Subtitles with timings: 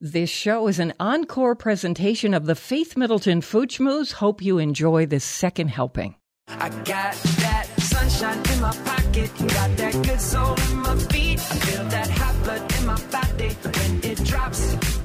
[0.00, 3.72] This show is an encore presentation of the Faith Middleton Food.
[4.10, 6.16] Hope you enjoy this second helping.
[6.48, 11.38] I got that sunshine in my pocket, got that good soul in my feet.
[11.38, 15.03] I feel that hot blood in my body when it drops.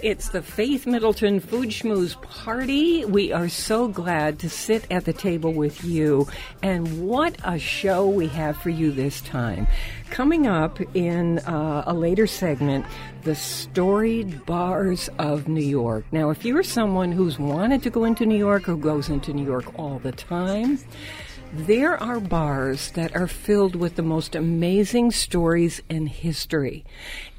[0.00, 3.04] It's the Faith Middleton Food Schmooze Party.
[3.04, 6.28] We are so glad to sit at the table with you.
[6.62, 9.66] And what a show we have for you this time.
[10.10, 12.86] Coming up in uh, a later segment,
[13.24, 16.04] the storied bars of New York.
[16.12, 19.44] Now, if you're someone who's wanted to go into New York or goes into New
[19.44, 20.78] York all the time,
[21.52, 26.84] there are bars that are filled with the most amazing stories in history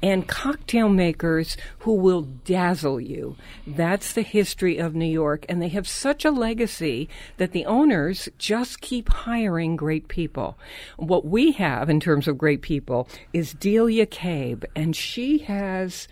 [0.02, 3.36] and cocktail makers who will dazzle you.
[3.66, 8.28] That's the history of New York, and they have such a legacy that the owners
[8.36, 10.58] just keep hiring great people.
[10.96, 16.08] What we have in terms of great people is Delia Cabe, and she has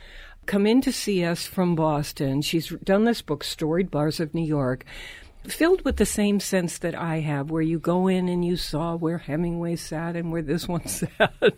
[0.47, 2.43] come in to see us from Boston.
[2.43, 4.85] She's done this book, Storied Bars of New York
[5.49, 8.97] filled with the same sense that I have, where you go in and you saw
[8.97, 11.55] where Hemingway sat and where this one sat,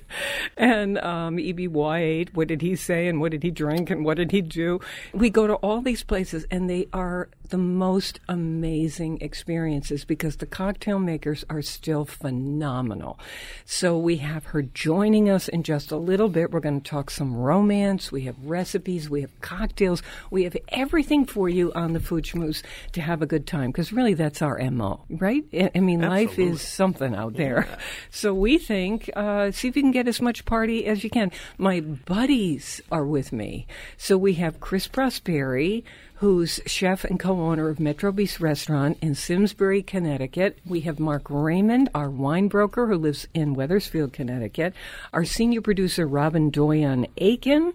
[0.56, 1.69] and um, E.B.
[1.69, 4.80] White, what did he say and what did he drink and what did he do?
[5.12, 10.46] We go to all these places and they are the most amazing experiences because the
[10.46, 13.18] cocktail makers are still phenomenal.
[13.64, 16.50] So we have her joining us in just a little bit.
[16.50, 18.10] We're going to talk some romance.
[18.10, 19.10] We have recipes.
[19.10, 20.02] We have cocktails.
[20.30, 23.92] We have everything for you on the Food Schmooze to have a good time because
[23.92, 25.44] really that's our MO, right?
[25.74, 27.66] I mean, life is something out there.
[28.10, 31.30] So we think, uh, see if you can get as much party as you can.
[31.58, 33.66] My buddies are with me.
[33.96, 35.84] So we have Chris Prosperi,
[36.20, 40.58] who's chef and co-owner of Metro Bis Restaurant in Simsbury, Connecticut.
[40.66, 44.75] We have Mark Raymond, our wine broker who lives in Wethersfield, Connecticut.
[45.14, 47.72] Our senior producer, Robin Doyon Aiken.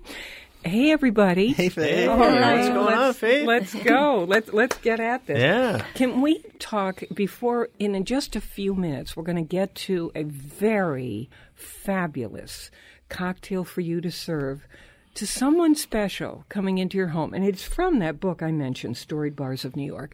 [0.64, 1.54] Hey, everybody.
[1.54, 2.08] Hey, Faith.
[2.08, 3.48] All Hey, right, what's going let's- Faith?
[3.48, 4.26] Let's go.
[4.28, 5.40] Let's let's get at this.
[5.40, 5.84] Yeah.
[5.96, 9.16] Can we talk before in just a few minutes?
[9.18, 12.70] We're going to get to a very fabulous
[13.10, 14.68] cocktail for you to serve
[15.16, 19.36] to someone special coming into your home, and it's from that book I mentioned, Storied
[19.36, 20.14] Bars of New York.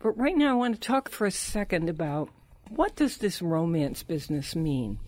[0.00, 2.28] But right now, I want to talk for a second about
[2.68, 4.98] what does this romance business mean.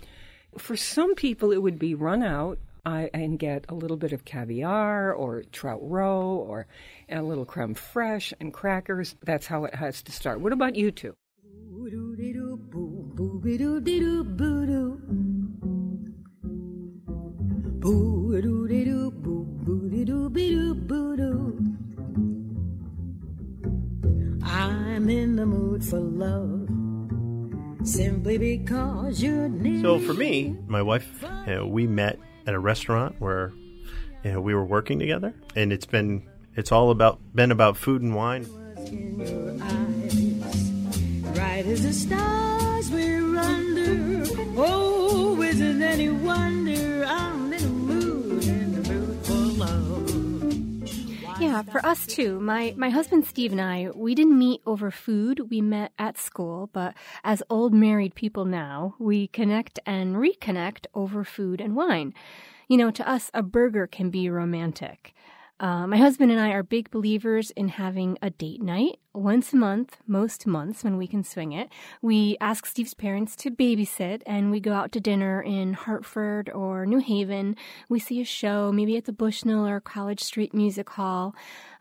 [0.58, 5.12] For some people, it would be run out and get a little bit of caviar
[5.12, 6.66] or trout roe or
[7.08, 9.14] a little creme fraiche and crackers.
[9.24, 10.40] That's how it has to start.
[10.40, 11.14] What about you two?
[17.82, 18.21] I'm
[25.82, 26.68] for love
[27.84, 29.82] simply because you're near.
[29.82, 31.08] So for me, my wife,
[31.46, 33.52] you know, we met at a restaurant where
[34.24, 38.02] you know, we were working together, and it's been it's all about been about food
[38.02, 38.46] and wine.
[38.86, 41.34] in eyes.
[41.34, 44.24] Bright as the stars we're under.
[44.56, 46.08] Oh, isn't any
[51.66, 52.40] Yeah, for us too.
[52.40, 55.50] My my husband Steve and I, we didn't meet over food.
[55.50, 61.24] We met at school, but as old married people now, we connect and reconnect over
[61.24, 62.14] food and wine.
[62.68, 65.14] You know, to us, a burger can be romantic.
[65.62, 69.56] Uh, my husband and I are big believers in having a date night once a
[69.56, 71.68] month, most months when we can swing it.
[72.02, 76.84] We ask Steve's parents to babysit and we go out to dinner in Hartford or
[76.84, 77.54] New Haven.
[77.88, 81.32] We see a show, maybe at the Bushnell or College Street Music Hall.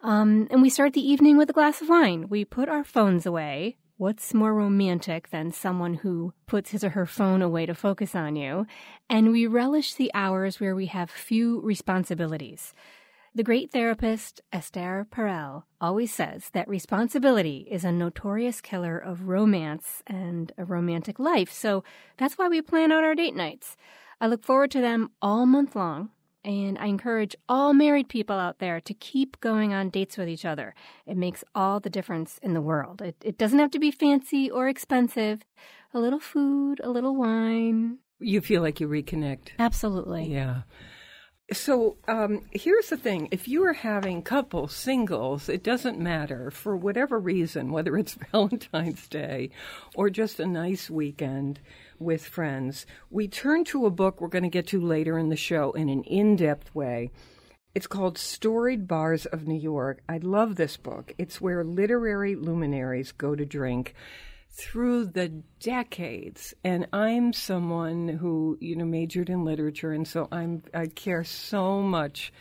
[0.04, 2.30] Um, and we start the evening with a glass of wine.
[2.30, 3.78] We put our phones away.
[3.98, 8.36] What's more romantic than someone who puts his or her phone away to focus on
[8.36, 8.68] you?
[9.10, 12.76] And we relish the hours where we have few responsibilities.
[13.34, 20.04] The great therapist Esther Perel always says that responsibility is a notorious killer of romance
[20.06, 21.50] and a romantic life.
[21.50, 21.86] So
[22.18, 23.78] that's why we plan out our date nights.
[24.20, 26.10] I look forward to them all month long,
[26.44, 30.44] and I encourage all married people out there to keep going on dates with each
[30.44, 30.76] other.
[31.06, 33.02] It makes all the difference in the world.
[33.02, 35.40] It, it doesn't have to be fancy or expensive.
[35.94, 38.00] A little food, a little wine.
[38.20, 39.52] You feel like you reconnect.
[39.58, 40.26] Absolutely.
[40.26, 40.64] Yeah.
[41.52, 46.78] So um, here's the thing: if you are having couples, singles, it doesn't matter for
[46.78, 49.50] whatever reason, whether it's Valentine's Day
[49.94, 51.60] or just a nice weekend
[52.00, 52.86] with friends.
[53.10, 55.90] We turn to a book we're going to get to later in the show in
[55.90, 57.12] an in-depth way.
[57.76, 60.02] It's called Storied Bars of New York.
[60.08, 61.14] I love this book.
[61.18, 63.94] It's where literary luminaries go to drink
[64.54, 70.62] through the decades and i'm someone who you know majored in literature and so i'm
[70.74, 72.34] i care so much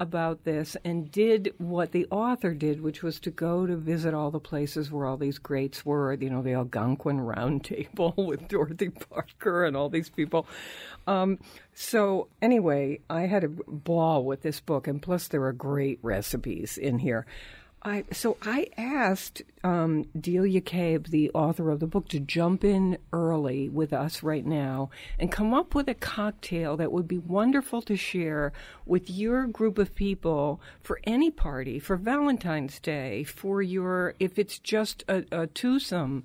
[0.00, 4.32] about this and did what the author did which was to go to visit all
[4.32, 8.88] the places where all these greats were you know the algonquin round table with dorothy
[8.88, 10.46] parker and all these people.
[11.06, 11.38] Um,
[11.74, 16.76] so anyway i had a ball with this book and plus there are great recipes
[16.76, 17.24] in here
[17.86, 22.96] I, so I asked um, Delia Cabe, the author of the book, to jump in
[23.12, 24.88] early with us right now
[25.18, 28.54] and come up with a cocktail that would be wonderful to share
[28.86, 34.58] with your group of people for any party, for Valentine's Day, for your, if it's
[34.58, 36.24] just a, a twosome,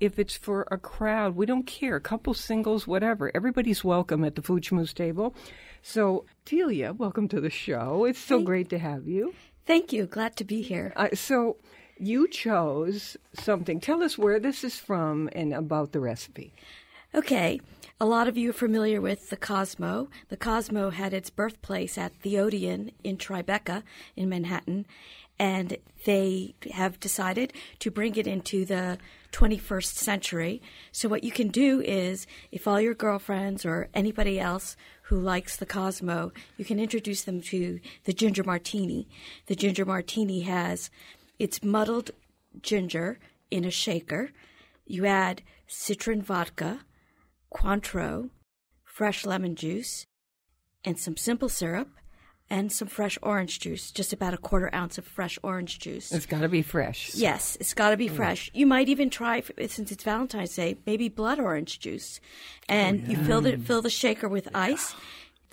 [0.00, 3.34] if it's for a crowd, we don't care, couple singles, whatever.
[3.34, 5.34] Everybody's welcome at the Food Schmooze table.
[5.80, 8.04] So, Delia, welcome to the show.
[8.04, 9.32] It's so great to have you.
[9.68, 10.06] Thank you.
[10.06, 10.94] Glad to be here.
[10.96, 11.58] Uh, so
[11.98, 13.80] you chose something.
[13.80, 16.54] Tell us where this is from and about the recipe.
[17.14, 17.60] Okay.
[18.00, 20.08] A lot of you are familiar with the Cosmo.
[20.30, 23.82] The Cosmo had its birthplace at the Odeon in Tribeca
[24.16, 24.86] in Manhattan,
[25.38, 25.76] and
[26.06, 28.96] they have decided to bring it into the
[29.32, 30.62] 21st century.
[30.92, 34.76] So, what you can do is, if all your girlfriends or anybody else
[35.08, 39.08] who likes the Cosmo, you can introduce them to the ginger martini.
[39.46, 40.90] The ginger martini has
[41.38, 42.10] it's muddled
[42.60, 43.18] ginger
[43.50, 44.32] in a shaker.
[44.86, 46.80] You add citron vodka,
[47.50, 48.28] Cointreau,
[48.84, 50.04] fresh lemon juice,
[50.84, 51.88] and some simple syrup,
[52.50, 56.12] and some fresh orange juice, just about a quarter ounce of fresh orange juice.
[56.12, 57.14] It's got to be fresh.
[57.14, 58.16] Yes, it's got to be mm.
[58.16, 58.50] fresh.
[58.54, 62.20] You might even try, since it's Valentine's Day, maybe blood orange juice,
[62.68, 64.94] oh, and you fill the fill the shaker with ice.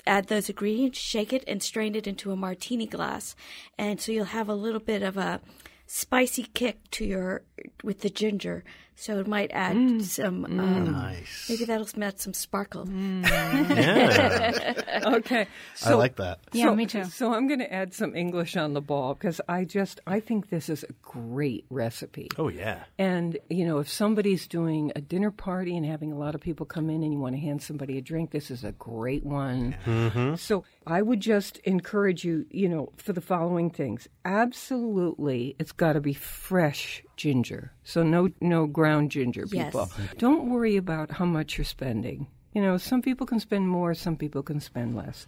[0.07, 3.35] Add those ingredients, shake it, and strain it into a martini glass,
[3.77, 5.41] and so you'll have a little bit of a
[5.87, 7.41] spicy kick to your
[7.83, 8.63] with the ginger.
[8.95, 10.01] So it might add mm.
[10.01, 10.45] some.
[10.45, 10.59] Mm.
[10.59, 11.49] Um, Nice.
[11.49, 12.85] Maybe that'll add some sparkle.
[12.85, 13.25] Mm.
[13.75, 14.73] Yeah.
[15.05, 15.47] Okay.
[15.83, 16.39] I like that.
[16.53, 17.03] Yeah, so, me too.
[17.05, 20.49] So I'm going to add some English on the ball because I just I think
[20.49, 22.29] this is a great recipe.
[22.37, 22.83] oh yeah.
[22.97, 26.65] And you know, if somebody's doing a dinner party and having a lot of people
[26.65, 29.75] come in, and you want to hand somebody a drink, this is a great one.
[29.85, 30.35] Mm-hmm.
[30.35, 34.07] So I would just encourage you, you know, for the following things.
[34.23, 37.71] Absolutely, it's got to be fresh ginger.
[37.83, 39.65] So no, no ground ginger, Yes.
[39.67, 39.91] people.
[40.17, 42.27] Don't worry about how much you're spending.
[42.53, 45.27] You know, some people can spend more, some people can spend less.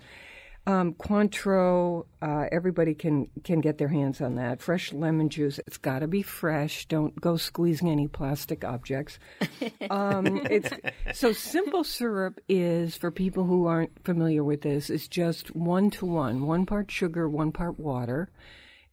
[0.66, 4.62] Um, Cointreau, uh, everybody can can get their hands on that.
[4.62, 5.62] Fresh lemon juice.
[5.66, 6.86] It's got to be fresh.
[6.88, 9.18] Don't go squeezing any plastic objects.
[9.89, 10.69] Um, it's
[11.18, 14.89] so simple syrup is for people who aren't familiar with this.
[14.89, 18.28] Is just one to one, one part sugar, one part water,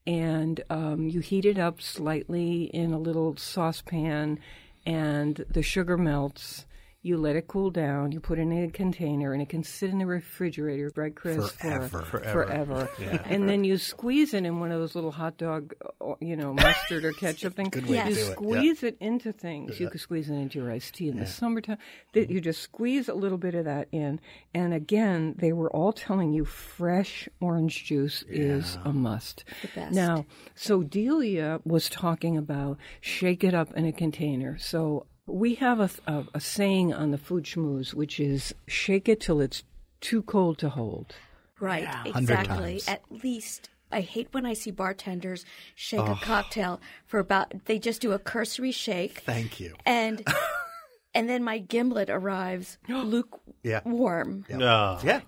[0.07, 4.39] and um, you heat it up slightly in a little saucepan,
[4.85, 6.67] and the sugar melts.
[7.05, 8.13] You let it cool down.
[8.13, 11.53] You put it in a container, and it can sit in the refrigerator, right, Chris?
[11.53, 12.01] Forever.
[12.01, 12.87] For, Forever.
[12.97, 13.23] forever.
[13.35, 16.55] And then you squeeze it in one of those little hot dog, uh, you know,
[16.55, 17.69] mustard or ketchup things.
[17.69, 18.33] Good way to you do it, yeah.
[18.33, 19.79] squeeze it into things.
[19.79, 21.77] You could squeeze it into your iced tea in the summertime.
[22.15, 24.19] That you just squeeze a little bit of that in.
[24.55, 29.45] And again, they were all telling you fresh orange juice is a must.
[29.61, 29.93] The best.
[29.93, 34.57] Now, so Delia was talking about shake it up in a container.
[34.57, 39.21] So we have a, a, a saying on the food schmooze, which is shake it
[39.21, 39.63] till it's
[40.01, 41.15] too cold to hold.
[41.61, 42.57] Right, 100 exactly.
[42.73, 42.89] times.
[42.89, 48.01] At least I hate when I see bartenders shake a cocktail for about they just
[48.03, 49.75] do a cursory shake Thank you.
[49.87, 50.27] and
[51.15, 54.45] and then my gimlet arrives lukewarm.
[54.49, 54.57] Yeah.
[54.57, 54.99] No.
[55.05, 55.21] Yeah.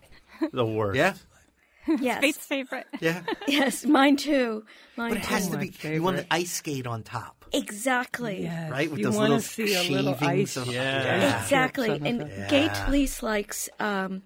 [0.52, 0.96] The worst.
[0.98, 1.14] Yeah.
[2.00, 2.20] Yes.
[2.20, 2.86] Faith's favorite.
[3.00, 3.22] Yeah.
[3.46, 4.64] Yes, mine too.
[4.96, 5.34] Mine But it too.
[5.34, 5.72] has to be.
[5.84, 8.42] You want an ice skate on top, exactly.
[8.42, 8.70] Yes.
[8.70, 8.90] right?
[8.90, 10.56] With you those want little to see a little ice.
[10.56, 11.42] of- Yeah.
[11.42, 11.90] Exactly.
[11.90, 14.22] And the- Gay Talese likes um,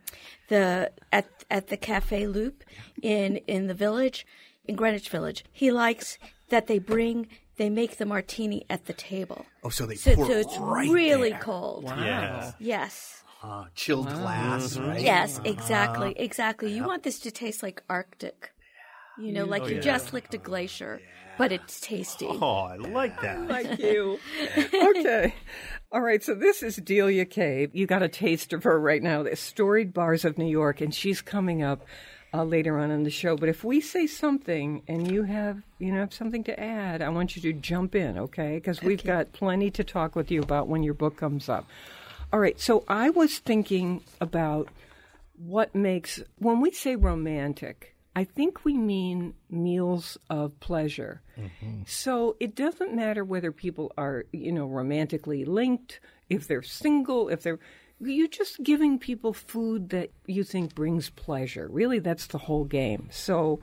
[0.48, 2.62] the at at the Cafe Loup
[3.02, 4.26] in in the village,
[4.66, 5.44] in Greenwich Village.
[5.52, 9.44] He likes that they bring they make the martini at the table.
[9.62, 11.40] Oh, so they So, pour so it's right really there.
[11.40, 11.84] cold.
[11.84, 12.52] Yeah.
[12.58, 13.22] Yes.
[13.42, 15.00] Uh, chilled glass, right?
[15.00, 16.72] Yes, exactly, exactly.
[16.72, 18.52] You want this to taste like Arctic.
[19.18, 21.00] You know, like you just licked a glacier,
[21.40, 22.26] but it's tasty.
[22.42, 23.40] Oh, I like that.
[23.48, 24.18] Like you.
[24.58, 25.34] okay.
[25.90, 26.22] All right.
[26.22, 27.70] So this is Delia Cabe.
[27.72, 29.22] You got a taste of her right now.
[29.22, 31.86] The storied bars of New York, and she's coming up
[32.34, 33.36] uh, later on in the show.
[33.36, 37.08] But if we say something and you have you know have something to add, I
[37.08, 38.56] want you to jump in, okay?
[38.56, 41.66] Because we've got plenty to talk with you about when your book comes up.
[42.34, 42.60] All right.
[42.60, 44.68] So I was thinking about
[45.38, 47.96] what makes when we say romantic.
[48.14, 51.22] I think we mean meals of pleasure.
[51.38, 51.82] Mm-hmm.
[51.86, 57.42] So it doesn't matter whether people are, you know, romantically linked, if they're single, if
[57.42, 57.60] they're
[58.02, 61.68] you're just giving people food that you think brings pleasure.
[61.70, 63.08] Really that's the whole game.
[63.12, 63.60] So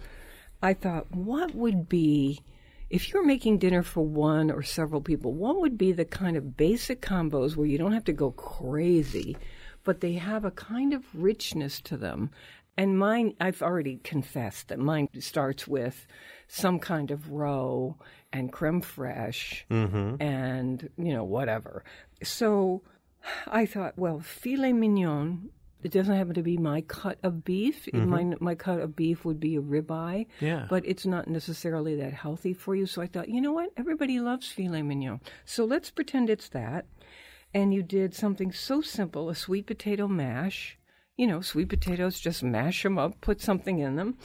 [0.61, 2.41] I thought what would be
[2.89, 6.55] if you're making dinner for one or several people, what would be the kind of
[6.55, 9.35] basic combos where you don't have to go crazy,
[9.83, 12.29] but they have a kind of richness to them?
[12.77, 16.05] And mine, I've already confessed that mine starts with
[16.47, 17.97] some kind of roe
[18.31, 20.21] and creme fraiche mm-hmm.
[20.21, 21.83] and, you know, whatever.
[22.23, 22.83] So
[23.47, 25.49] I thought, well, filet mignon.
[25.83, 27.87] It doesn't happen to be my cut of beef.
[27.93, 28.43] My mm-hmm.
[28.43, 30.65] my cut of beef would be a ribeye, Yeah.
[30.69, 32.87] but it's not necessarily that healthy for you.
[32.87, 33.69] So I thought, you know what?
[33.77, 35.21] Everybody loves filet mignon.
[35.45, 36.85] So let's pretend it's that.
[37.53, 40.77] And you did something so simple, a sweet potato mash.
[41.17, 44.17] You know, sweet potatoes, just mash them up, put something in them,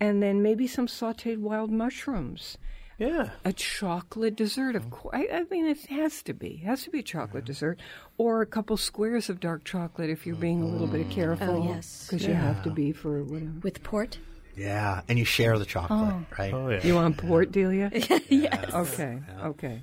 [0.00, 2.56] and then maybe some sautéed wild mushrooms
[2.96, 3.30] Yeah.
[3.44, 4.76] a chocolate dessert.
[4.76, 6.60] Of course, I, I mean it has to be.
[6.62, 7.80] It has to be a chocolate dessert,
[8.18, 11.12] or a couple squares of dark chocolate if you're being a little bit oh.
[11.12, 11.50] careful.
[11.50, 12.06] Oh, yes.
[12.08, 13.52] because you have to be for whatever.
[13.62, 14.18] With port?
[14.56, 16.26] Yeah, and you share the chocolate, oh.
[16.38, 16.52] right?
[16.52, 16.84] Oh yeah.
[16.84, 17.90] You want port, Delia?
[18.28, 18.74] yes.
[18.74, 19.20] Okay.
[19.42, 19.82] Okay.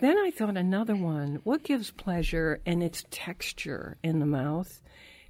[0.00, 1.40] Then I thought another one.
[1.44, 4.80] What gives pleasure and its texture in the mouth?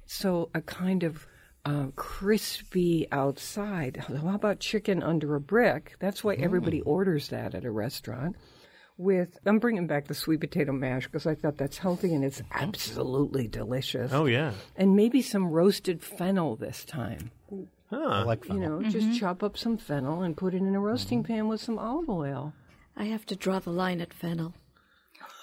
[0.05, 1.27] So a kind of
[1.65, 4.05] uh, crispy outside.
[4.07, 5.95] How about chicken under a brick?
[5.99, 6.43] That's why mm.
[6.43, 8.35] everybody orders that at a restaurant.
[8.95, 12.43] With I'm bringing back the sweet potato mash because I thought that's healthy and it's
[12.51, 14.13] absolutely delicious.
[14.13, 14.53] Oh yeah.
[14.75, 17.31] And maybe some roasted fennel this time.
[17.51, 17.55] I
[17.89, 18.23] Huh.
[18.25, 18.81] like You fennel.
[18.81, 19.17] know, just mm-hmm.
[19.17, 21.33] chop up some fennel and put it in a roasting mm-hmm.
[21.33, 22.53] pan with some olive oil.
[22.95, 24.53] I have to draw the line at fennel.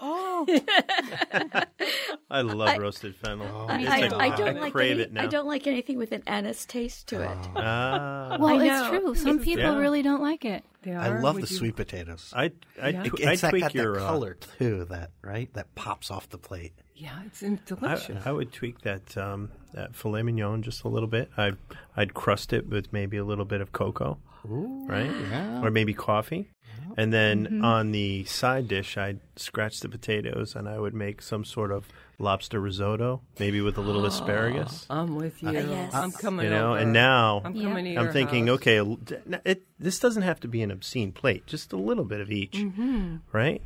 [0.03, 0.47] Oh,
[2.31, 3.67] I love roasted fennel.
[3.69, 5.25] I, I, like- I don't I like crave any, it now.
[5.25, 7.39] I don't like anything with an anise taste to it.
[7.57, 8.37] Ah.
[8.41, 9.15] well, I it's true.
[9.15, 9.79] Some people Yeah.
[9.79, 10.65] really don't like it.
[10.83, 12.33] They I love Would the you- sweet potatoes.
[12.35, 13.03] I I Yeah.
[13.03, 15.75] tw- It- I it's that tweak got your that uh, color too, that right, that
[15.75, 16.73] pops off the plate.
[16.95, 18.27] Yeah, it's in- I, delicious.
[18.27, 21.31] I would tweak that um, that filet mignon just a little bit.
[21.37, 21.53] I
[21.97, 25.11] I'd crust it with maybe a little bit of cocoa, right?
[25.63, 26.49] Or maybe coffee.
[26.97, 27.65] And then Mm-hmm.
[27.65, 31.87] on the side dish, I'd scratch the potatoes and I would make some sort of
[32.19, 34.87] lobster risotto, maybe with a little asparagus.
[34.91, 35.53] I'm with you.
[35.53, 35.95] yes.
[35.95, 36.79] I'm coming You know, over.
[36.79, 38.01] and now I'm Yeah.
[38.01, 38.55] I'm thinking, house.
[38.57, 41.77] okay, l- d- n- it, this doesn't have to be an obscene plate, just a
[41.77, 43.17] little bit of each, Mm-hmm.
[43.33, 43.63] right?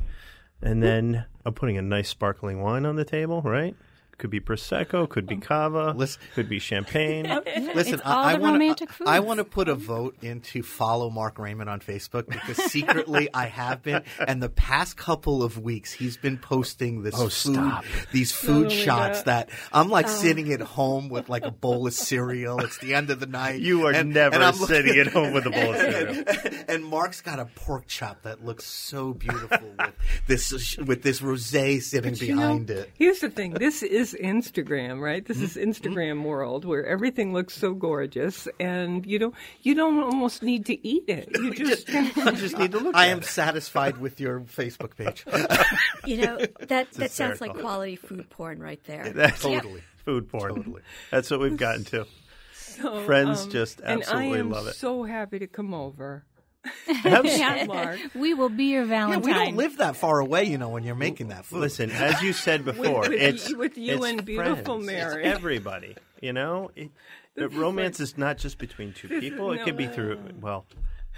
[0.62, 3.74] And then I'm putting a nice sparkling wine on the table, right?
[4.18, 7.24] Could be prosecco, could be cava, Listen- could be champagne.
[7.74, 8.86] Listen, It's all I, I want to.
[9.06, 13.28] I want to put a vote in to follow Mark Raymond on Facebook because secretly
[13.34, 17.54] I have been, and the past couple of weeks he's been posting this Oh, food,
[17.54, 17.84] stop.
[18.12, 20.10] these food only shots that- that I'm like oh.
[20.10, 22.60] sitting at home with like a bowl of cereal.
[22.60, 23.60] It's the end of the night.
[23.60, 26.64] You are and, never and I'm sitting at home with a bowl of cereal.
[26.68, 29.94] and Mark's got a pork chop that looks so beautiful with
[30.26, 32.90] this with this rosé sitting But you know, behind it.
[32.94, 33.54] Here's the thing.
[33.54, 35.24] This is Instagram, right?
[35.24, 40.42] This is Instagram world where everything looks so gorgeous, and you don't you don't almost
[40.42, 41.28] need to eat it.
[41.32, 43.24] You just You just need to look I at am it.
[43.24, 45.24] satisfied with your Facebook page.
[46.06, 49.08] You know, that, that sounds like quality food porn right there.
[49.10, 49.82] That's Totally.
[50.04, 50.54] food porn.
[50.56, 50.82] Totally.
[51.10, 52.06] That's what we've gotten to.
[52.52, 54.74] so, Friends um, just and absolutely I am love it.
[54.74, 56.24] so happy to come over.
[57.04, 57.96] Yeah.
[58.14, 59.22] We will be your Yeah, Valentine.
[59.22, 61.60] we don't live that far away, you know, when you're making that food.
[61.60, 64.86] Listen, as you said before, with it's with you it's and beautiful friends.
[64.86, 65.24] Mary.
[65.24, 65.96] It's everybody.
[66.20, 66.90] You know, it,
[67.36, 69.52] but romance is not just between two people.
[69.52, 70.18] It could be through.
[70.40, 70.64] Well,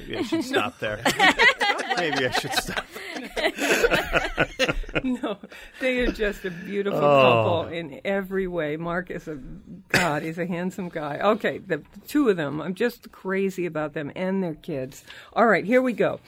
[0.01, 1.01] maybe I should stop there.
[1.97, 2.85] Maybe I should stop.
[5.05, 5.37] No,
[5.81, 7.03] they are just a beautiful Oh.
[7.63, 8.77] couple in every way.
[8.77, 9.35] Mark is a
[9.89, 10.23] God.
[10.23, 11.19] He's a handsome guy.
[11.19, 12.61] Okay, the two of them.
[12.63, 15.05] I'm just crazy about them and their kids.
[15.35, 16.19] All right, here we go.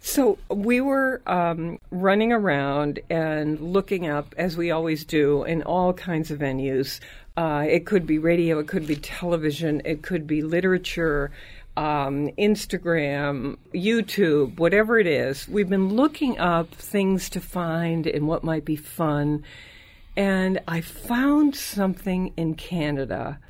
[0.00, 5.92] So we were um, running around and looking up, as we always do, in all
[5.92, 7.00] kinds of venues.
[7.36, 11.30] Uh, it could be radio, it could be television, it could be literature,
[11.76, 15.48] um, Instagram, YouTube, whatever it is.
[15.48, 19.44] We've been looking up things to find and what might be fun.
[20.16, 23.40] And I found something in Canada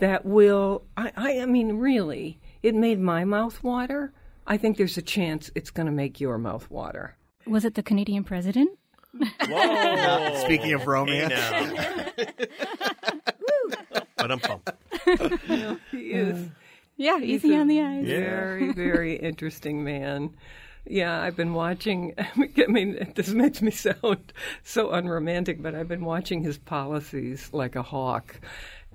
[0.00, 4.12] that will, I, I, I mean, really, it made my mouth water.
[4.46, 7.16] I think there's a chance it's going to make your mouth water.
[7.46, 8.70] Was it the Canadian president?
[9.46, 10.40] Whoa!
[10.44, 11.32] Speaking of romance.
[11.32, 12.06] Hey now.
[14.16, 14.70] but I'm pumped.
[15.90, 16.48] He is.
[16.98, 18.06] Yeah, He's easy a on the eyes.
[18.06, 18.18] Yeah.
[18.18, 20.34] Very, very interesting man.
[20.84, 22.14] Yeah, I've been watching.
[22.18, 24.32] I mean, this makes me sound
[24.64, 28.40] so unromantic, but I've been watching his policies like a hawk.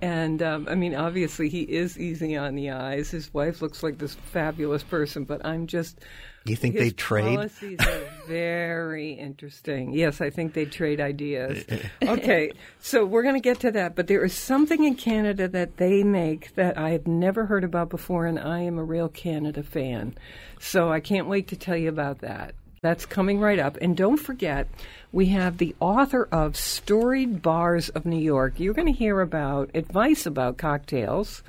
[0.01, 3.09] And um, I mean, obviously, he is easy on the eyes.
[3.09, 5.99] His wife looks like this fabulous person, but I'm just.
[6.45, 7.35] You think they trade?
[7.35, 9.93] Policies are very interesting.
[9.93, 11.63] Yes, I think they trade ideas.
[12.03, 15.77] okay, so we're going to get to that, but there is something in Canada that
[15.77, 19.63] they make that I have never heard about before, and I am a real Canada
[19.63, 20.15] fan.
[20.59, 22.55] So I can't wait to tell you about that.
[22.81, 23.77] That's coming right up.
[23.81, 24.67] And don't forget,
[25.13, 28.59] we have the author of Storied Bars of New York.
[28.59, 31.43] You're going to hear about advice about cocktails,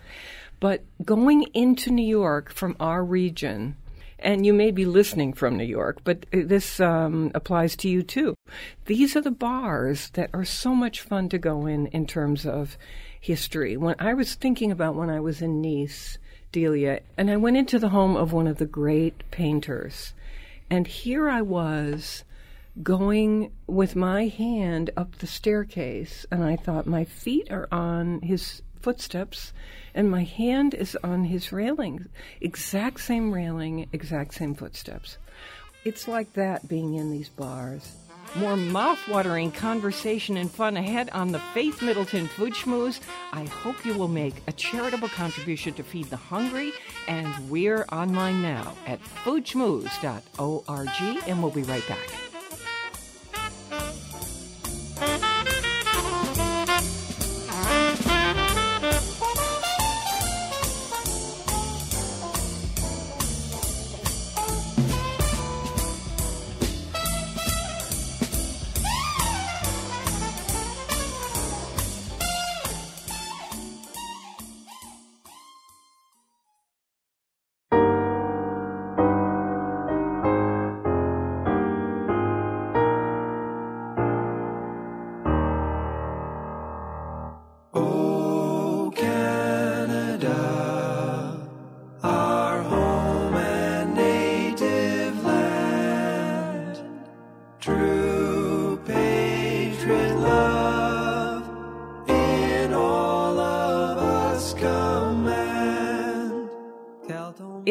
[0.61, 3.75] but going into New York from our region,
[4.18, 8.35] and you may be listening from New York, but this um, applies to you too.
[8.87, 12.78] These are the bars that are so much fun to go in in terms of
[13.21, 13.76] history.
[13.76, 16.18] When I was thinking about when I was in Nice,
[16.52, 20.14] Delia, and I went into the home of one of the great painters,
[20.71, 22.25] and here I was
[22.83, 28.62] going with my hand up the staircase, and I thought my feet are on his
[28.85, 29.55] footsteps
[29.95, 32.07] and my hand is on his railing.
[32.43, 35.17] Exact same railing, exact same footsteps.
[35.87, 37.97] It's like that being in these bars.
[38.37, 43.00] More mouth-watering conversation and fun ahead on the Faith Middleton Food Schmooze.
[43.33, 46.73] I hope you will make a charitable contribution to feed the hungry,
[47.09, 52.34] and we're online now at foodschmooze.org, and we'll be right back.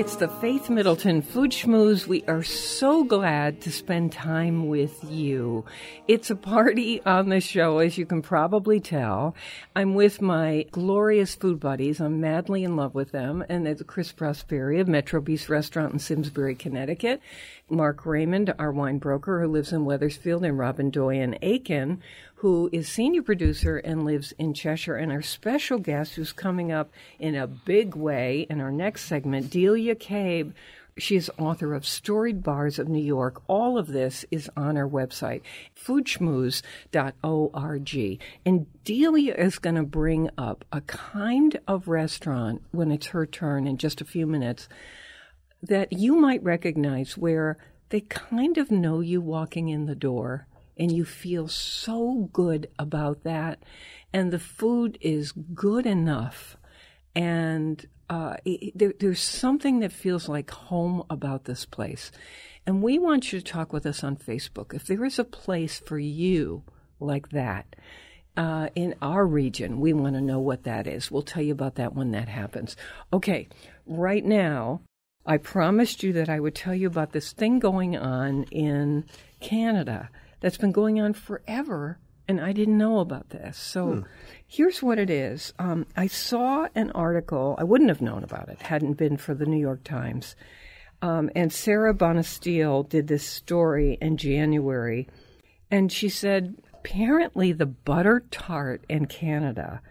[0.03, 2.07] It's the Faith Middleton Food Schmooze.
[2.07, 5.63] We are so glad to spend time with you.
[6.09, 9.33] It's a party on the show, as you can probably tell.
[9.77, 12.01] I'm with my glorious food buddies.
[12.01, 13.45] I'm madly in love with them.
[13.47, 17.21] And it's Chris Prosperi of Metro Bis Restaurant in Simsbury, Connecticut.
[17.69, 22.01] Mark Raymond, our wine broker who lives in Wethersfield, and Robin Doyon Aiken,
[22.35, 26.91] who is senior producer and lives in Cheshire, and our special guest who's coming up
[27.19, 30.51] in a big way in our next segment, Delia Cabe.
[30.97, 33.41] She is author of Storied Bars of New York.
[33.47, 35.41] All of this is on our website,
[35.75, 38.21] foodschmooze.org.
[38.45, 43.65] And Delia is going to bring up a kind of restaurant when it's her turn
[43.65, 44.69] in just a few minutes
[45.63, 47.57] that you might recognize where
[47.89, 50.45] they kind of know you walking in the door
[50.77, 53.63] and you feel so good about that.
[54.11, 56.57] And the food is good enough.
[57.15, 62.11] And uh, it, there, there's something that feels like home about this place.
[62.65, 64.73] And we want you to talk with us on facebook.
[64.73, 66.63] If there is a place for you
[66.99, 67.75] like that
[68.35, 71.11] uh, in our region we want to know what that is.
[71.11, 72.75] We'll tell you about that when that happens.
[73.11, 73.47] Okay.
[73.85, 74.81] Right now
[75.25, 79.05] I promised you that I would tell you about this thing going on in
[79.39, 80.09] Canada
[80.41, 83.57] that's been going on forever, and I didn't know about this.
[83.57, 84.03] So
[84.45, 88.61] here's what it is um, I saw an article, I wouldn't have known about it
[88.61, 90.35] hadn't been for the New York Times.
[91.01, 95.07] Um, and Sarah Bonesteel did this story in January,
[95.69, 99.81] and she said apparently the butter tart in Canada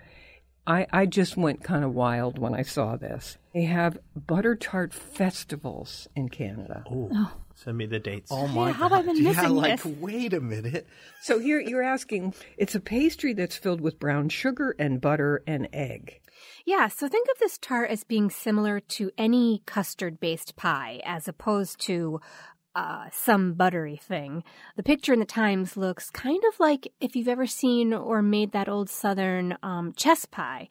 [0.67, 3.37] I, I just went kind of wild when I saw this.
[3.53, 6.85] They have butter tart festivals in Canada.
[6.91, 7.33] Oh.
[7.55, 8.33] Send me the dates.
[8.33, 8.93] Oh my how have!
[8.93, 9.97] I been missing yeah, missing like this?
[9.99, 10.87] wait a minute.
[11.21, 15.69] So here you're asking, it's a pastry that's filled with brown sugar and butter and
[15.73, 16.21] egg.
[16.65, 21.29] Yeah, so think of this tart as being similar to any custard based pie as
[21.29, 22.21] opposed to
[22.75, 24.45] uh, some buttery thing.
[24.77, 28.53] The picture in the Times looks kind of like if you've ever seen or made
[28.53, 30.69] that old southern um, chess pie.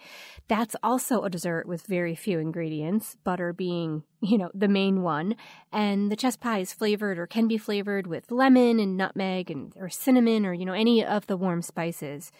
[0.47, 5.35] That's also a dessert with very few ingredients, butter being, you know, the main one.
[5.71, 9.73] And the chess pie is flavored or can be flavored with lemon and nutmeg and
[9.77, 12.31] or cinnamon or, you know, any of the warm spices.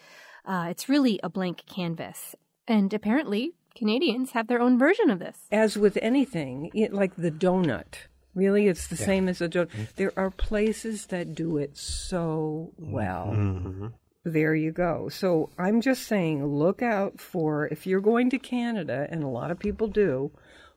[0.44, 2.34] Uh, it's really a blank canvas.
[2.66, 5.46] And apparently, Canadians have their own version of this.
[5.50, 9.68] As with anything, it, like the donut, really, it's the same as a donut.
[9.68, 9.82] Mm-hmm.
[9.96, 13.30] There are places that do it so well.
[13.32, 13.88] Mm-hmm.
[14.24, 15.08] There you go.
[15.08, 19.50] So I'm just saying, look out for if you're going to Canada, and a lot
[19.50, 20.30] of people do.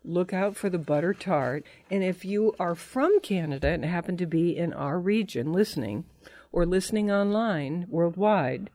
[0.04, 1.66] Look out for the butter tart.
[1.90, 6.06] And if you are from Canada and happen to be in our region listening
[6.52, 8.70] or listening online worldwide,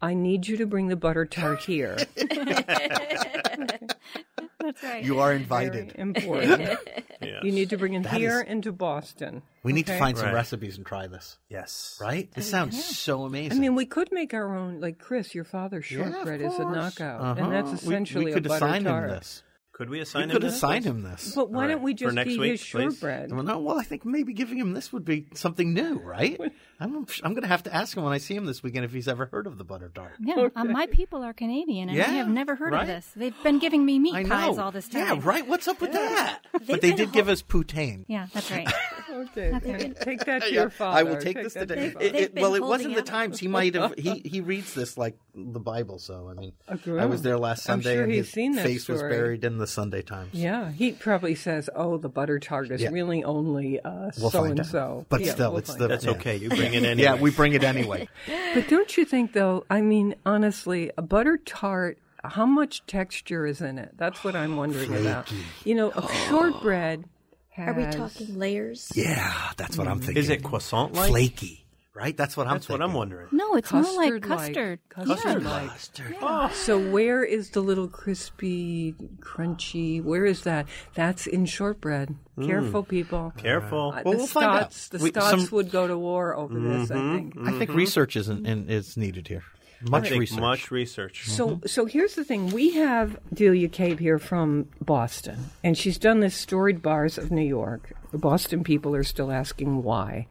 [0.00, 1.98] I need you to bring the butter tart here.
[4.80, 5.04] That's right.
[5.04, 5.92] You are Very invited.
[5.98, 6.78] important.
[7.20, 7.42] Yes.
[7.42, 9.42] You need to bring it That here is- into Boston.
[9.62, 9.98] We need to Okay.
[9.98, 10.34] find some Right.
[10.34, 11.36] recipes and try this.
[11.48, 11.98] Yes.
[12.00, 12.30] Right?
[12.32, 13.58] This sounds so amazing.
[13.58, 14.80] I mean, we could make our own.
[14.80, 17.42] Like Chris, your father's Yeah, shortbread is a knockout, Uh-huh.
[17.44, 19.10] and that's We- essentially we, could a butter assign tart.
[19.10, 19.42] him this.
[19.78, 20.56] Could we We assign could him this?
[20.56, 21.34] assign him this.
[21.36, 22.66] But why All don't we just next be week, his please.
[22.98, 23.30] shortbread?
[23.32, 26.36] Well, no, well, I think maybe giving him this would be something new, right?
[26.80, 28.92] I'm, I'm going to have to ask him when I see him this weekend if
[28.92, 30.14] he's ever heard of the butter tart.
[30.20, 32.82] Yeah, uh, my people are Canadian, and Yeah, I have never heard right?
[32.82, 33.08] of this.
[33.16, 35.00] They've been giving me meat pies all this time.
[35.18, 35.46] Yeah, right.
[35.46, 36.40] What's up with that?
[36.52, 38.04] But They've they been did a give us poutine.
[38.08, 38.68] Yeah, that's right.
[39.10, 39.92] Okay, Okay.
[40.00, 40.98] take that to Yeah, your father.
[40.98, 41.90] I will take, this today.
[41.92, 43.40] your It- it- well, it wasn't the times.
[43.40, 43.94] He might have.
[43.98, 45.98] He he reads this like the Bible.
[45.98, 49.00] So I mean, I was there last Sunday, sure and his seen that face was
[49.00, 50.30] buried in the Sunday Times.
[50.32, 52.90] Yeah, he probably says, "Oh, the butter tart is Yeah.
[52.90, 55.88] really only uh, so and so." But Yeah, still, we'll it's the out.
[55.88, 56.10] That's Yeah.
[56.12, 56.36] okay.
[56.36, 57.02] You bring it anyway.
[57.02, 58.08] Yeah, we bring it anyway.
[58.54, 59.64] But don't you think, though?
[59.70, 61.98] I mean, honestly, a butter tart.
[62.24, 63.92] How much texture is in it?
[63.96, 65.30] That's what I'm wondering about.
[65.64, 67.04] You know, a shortbread.
[67.50, 68.90] Has, Are we talking layers?
[68.94, 70.16] yeah, that's what I'm thinking.
[70.16, 71.10] Is it croissant like?
[71.10, 71.64] flaky?
[71.98, 72.16] Right.
[72.16, 72.54] That's what I'm.
[72.54, 73.26] That's what I'm wondering.
[73.32, 74.22] No, it's more like Custard-like.
[74.22, 74.78] custard.
[74.88, 75.68] Custard-like.
[75.70, 76.16] Custard.
[76.22, 76.48] Oh.
[76.54, 80.02] So where is the little crispy, crunchy?
[80.02, 80.66] Where is that?
[80.94, 82.14] That's in shortbread.
[82.38, 82.46] Mm.
[82.46, 83.32] Careful, people.
[83.36, 83.92] Careful.
[83.96, 84.72] Uh, Well, the we'll find out.
[84.72, 86.90] Scots, the We- Scots some- would go to war over this.
[86.90, 87.34] I mm-hmm, think.
[87.34, 87.48] Mm-hmm.
[87.48, 89.42] I think research is in, is needed here.
[89.80, 90.40] Much I think research.
[90.40, 91.28] Much research.
[91.28, 96.18] So, so here's the thing: we have Delia Cabe here from Boston, and she's done
[96.20, 97.92] this storied bars of New York.
[98.10, 100.26] The Boston people are still asking why.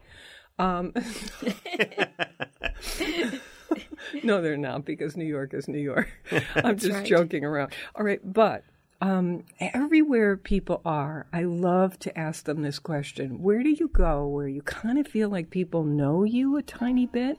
[0.60, 0.94] Um,
[4.24, 6.10] no, they're not because New York is New York.
[6.56, 7.06] I'm just right.
[7.06, 7.74] joking around.
[7.96, 8.64] All right, but
[9.02, 14.26] um, everywhere people are, I love to ask them this question: Where do you go
[14.28, 17.38] where you kind of feel like people know you a tiny bit?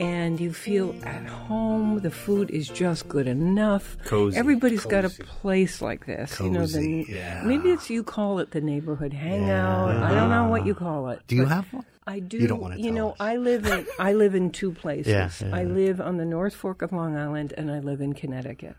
[0.00, 2.00] and you feel at home.
[2.00, 3.98] The food is just good enough.
[4.06, 4.36] Cozy.
[4.38, 6.40] Everybody's got a place like this.
[6.40, 7.42] you know, the, Cozy, yeah.
[7.44, 9.90] maybe it's you call it the neighborhood hangout.
[9.90, 11.20] I don't know what you call it.
[11.26, 11.84] Do you have one?
[12.10, 12.38] I do.
[12.38, 13.16] You don't wanna You tell know, us.
[13.20, 15.12] I live in I live in two places.
[15.12, 18.14] Yeah, yeah, I live on the North Fork of Long Island, and I live in
[18.14, 18.76] Connecticut.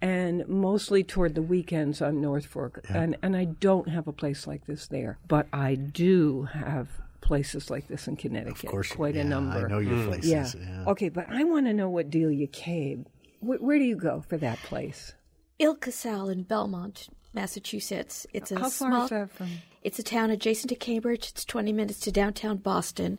[0.00, 4.46] And mostly toward the weekends on North Fork, and and I don't have a place
[4.46, 6.88] like this there, but I do have
[7.20, 8.64] places like this in Connecticut.
[8.64, 9.66] Of course, quite yeah, a number.
[9.66, 10.06] I know your hmm.
[10.06, 10.30] places.
[10.30, 10.50] Yeah.
[10.56, 10.84] Yeah.
[10.92, 13.06] Okay, but I want to know what Delia Cabe.
[13.40, 15.14] Where, where do you go for that place?
[15.58, 18.26] Il Casale in Belmont, Massachusetts.
[18.32, 19.04] It's a How far small.
[19.04, 19.48] is that from?
[19.82, 21.28] It's a town adjacent to Cambridge.
[21.30, 23.18] It's 20 minutes to downtown Boston.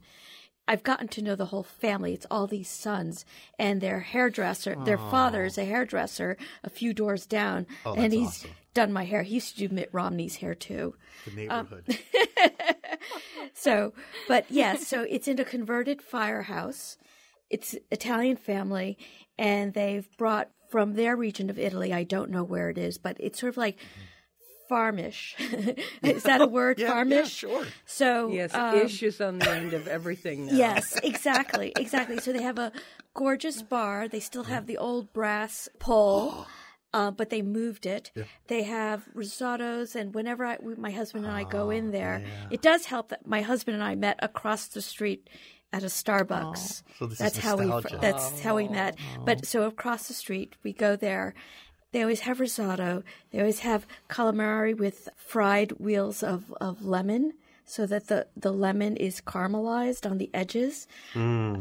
[0.67, 2.13] I've gotten to know the whole family.
[2.13, 3.25] It's all these sons
[3.57, 4.75] and their hairdresser.
[4.85, 8.51] Their father is a hairdresser a few doors down, Oh, and he's awesome.
[8.75, 9.23] done my hair.
[9.23, 10.93] He used to do Mitt Romney's hair too.
[11.25, 11.99] The um, neighborhood.
[13.53, 13.93] So,
[14.27, 16.97] but yes, so it's in a converted firehouse.
[17.49, 18.97] It's Italian family,
[19.37, 21.91] and they've brought from their region of Italy.
[21.93, 24.01] I don't know where it is, but it's sort of like mm-hmm.
[24.69, 25.35] Farmish.
[26.03, 26.79] is that a word?
[26.79, 27.43] Yeah, farmish.
[27.43, 27.65] yeah, sure.
[27.85, 30.53] So Yes, um, ish is on the end of everything now.
[30.53, 32.19] Yes, exactly, exactly.
[32.19, 32.71] So they have a
[33.13, 34.07] gorgeous bar.
[34.07, 36.45] They still have the old brass pole,
[36.93, 38.11] uh, but they moved it.
[38.47, 42.61] They have risottos, and whenever I, my husband and I go Oh, in there, it
[42.61, 45.29] does help that my husband and I met across the street
[45.73, 46.83] at a Starbucks.
[46.97, 47.99] So this is that's how we nostalgia.
[48.01, 48.97] that's how we met.
[49.25, 51.33] But so across the street, we go there.
[51.91, 53.03] They always have risotto.
[53.31, 57.33] They always have calamari with fried wheels of, of lemon
[57.65, 60.87] so that the, the lemon is caramelized on the edges.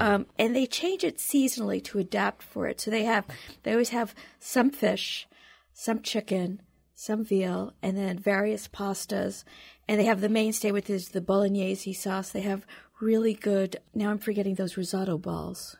[0.00, 2.80] Um, and they change it seasonally to adapt for it.
[2.80, 3.26] So they have,
[3.62, 5.28] they always have some fish,
[5.74, 6.62] some chicken,
[6.94, 9.44] some veal, and then various pastas.
[9.86, 12.30] And they have the mainstay, which is the bolognese sauce.
[12.30, 12.66] They have
[13.00, 15.76] really good, now I'm forgetting those risotto balls.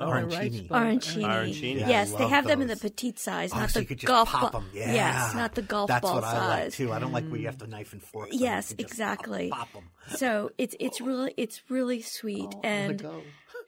[0.00, 0.68] Arancini.
[0.68, 1.24] Arancini.
[1.24, 1.80] Arancini.
[1.80, 3.86] Yeah, yes, they love have them in the petite size, Oh, not so the you
[3.88, 4.64] could just golf ball.
[4.72, 4.92] Yeah.
[4.92, 6.76] Yes, not the golf That's ball what I like size.
[6.76, 6.92] too.
[6.92, 7.50] I don't like where you mm.
[7.50, 8.30] have to knife and fork.
[8.30, 8.38] them.
[8.38, 9.50] Yes, You can just exactly.
[9.50, 9.84] Pop, them.
[10.16, 11.06] So it's it's oh.
[11.06, 13.02] really it's really sweet Oh, and,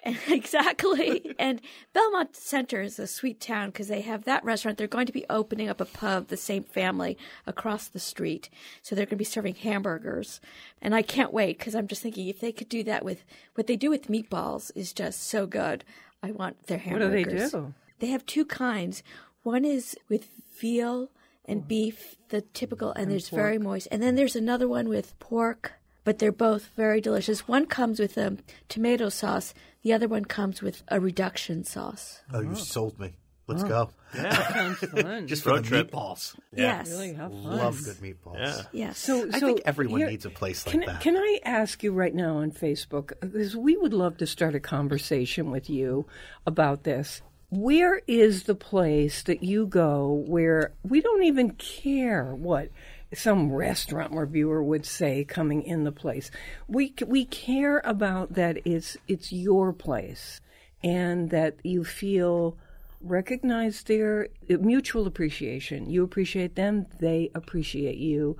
[0.02, 1.34] and exactly.
[1.38, 1.60] and
[1.92, 4.78] Belmont Center is a sweet town because they have that restaurant.
[4.78, 7.16] They're going to be opening up a pub, the same family
[7.46, 8.48] across the street.
[8.82, 10.40] So they're going to be serving hamburgers,
[10.80, 13.66] and I can't wait because I'm just thinking if they could do that with what
[13.66, 15.84] they do with meatballs is just so good.
[16.22, 17.26] I want their hamburgers.
[17.26, 17.74] What do they do?
[17.98, 19.02] They have two kinds.
[19.42, 21.10] One is with veal
[21.44, 21.64] and oh.
[21.66, 23.88] beef, the typical, and there's very moist.
[23.90, 25.72] And then there's another one with pork,
[26.04, 27.48] but they're both very delicious.
[27.48, 29.54] One comes with a tomato sauce.
[29.82, 32.20] The other one comes with a reduction sauce.
[32.32, 32.54] Oh, you oh.
[32.54, 33.12] sold me.
[33.52, 33.90] Let's go.
[34.14, 35.26] Sounds fun.
[35.26, 35.90] Just for Road the trip.
[35.90, 36.34] meatballs.
[36.54, 36.90] Yes.
[36.90, 37.44] really have fun.
[37.44, 38.36] Love good meatballs.
[38.38, 38.62] Yeah.
[38.72, 38.98] Yes.
[38.98, 41.00] So, I think everyone here- needs a place like can, that.
[41.00, 44.60] Can I ask you right now on Facebook, because we would love to start a
[44.60, 46.06] conversation with you
[46.46, 47.22] about this.
[47.50, 52.70] Where is the place that you go where we don't even care what
[53.14, 56.30] some restaurant reviewer would say coming in the place?
[56.66, 60.40] We we care about that it's it's your place
[60.82, 62.56] and that you feel
[63.02, 65.90] recognized their mutual appreciation.
[65.90, 68.36] You appreciate them, they appreciate you.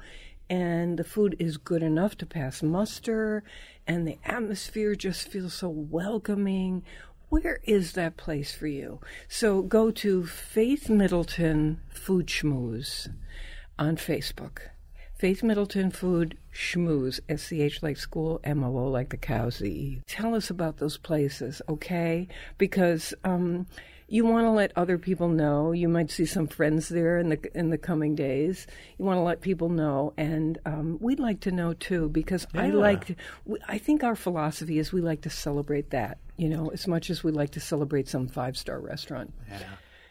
[0.51, 3.43] And the food is good enough to pass muster,
[3.87, 6.83] and the atmosphere just feels so welcoming.
[7.31, 9.01] Where is that place for you?
[9.29, 13.09] So go to Faith Middleton Food Schmooze
[13.79, 14.59] on Facebook.
[15.15, 19.63] Faith Middleton Food Schmooze, S C H like school, M O O like the cows
[19.63, 20.03] eat.
[20.07, 22.29] Tell us about those places, okay?
[22.59, 23.67] Because um,
[24.13, 25.73] you want to let other people know.
[25.73, 28.67] You might see some friends there in the in the coming days.
[28.99, 32.11] You want to let people know, and um, we'd like to know too.
[32.11, 33.17] Because I like,
[33.67, 36.19] I think our philosophy is we like to celebrate that.
[36.37, 39.33] You know, as much as we like to celebrate some five star restaurant.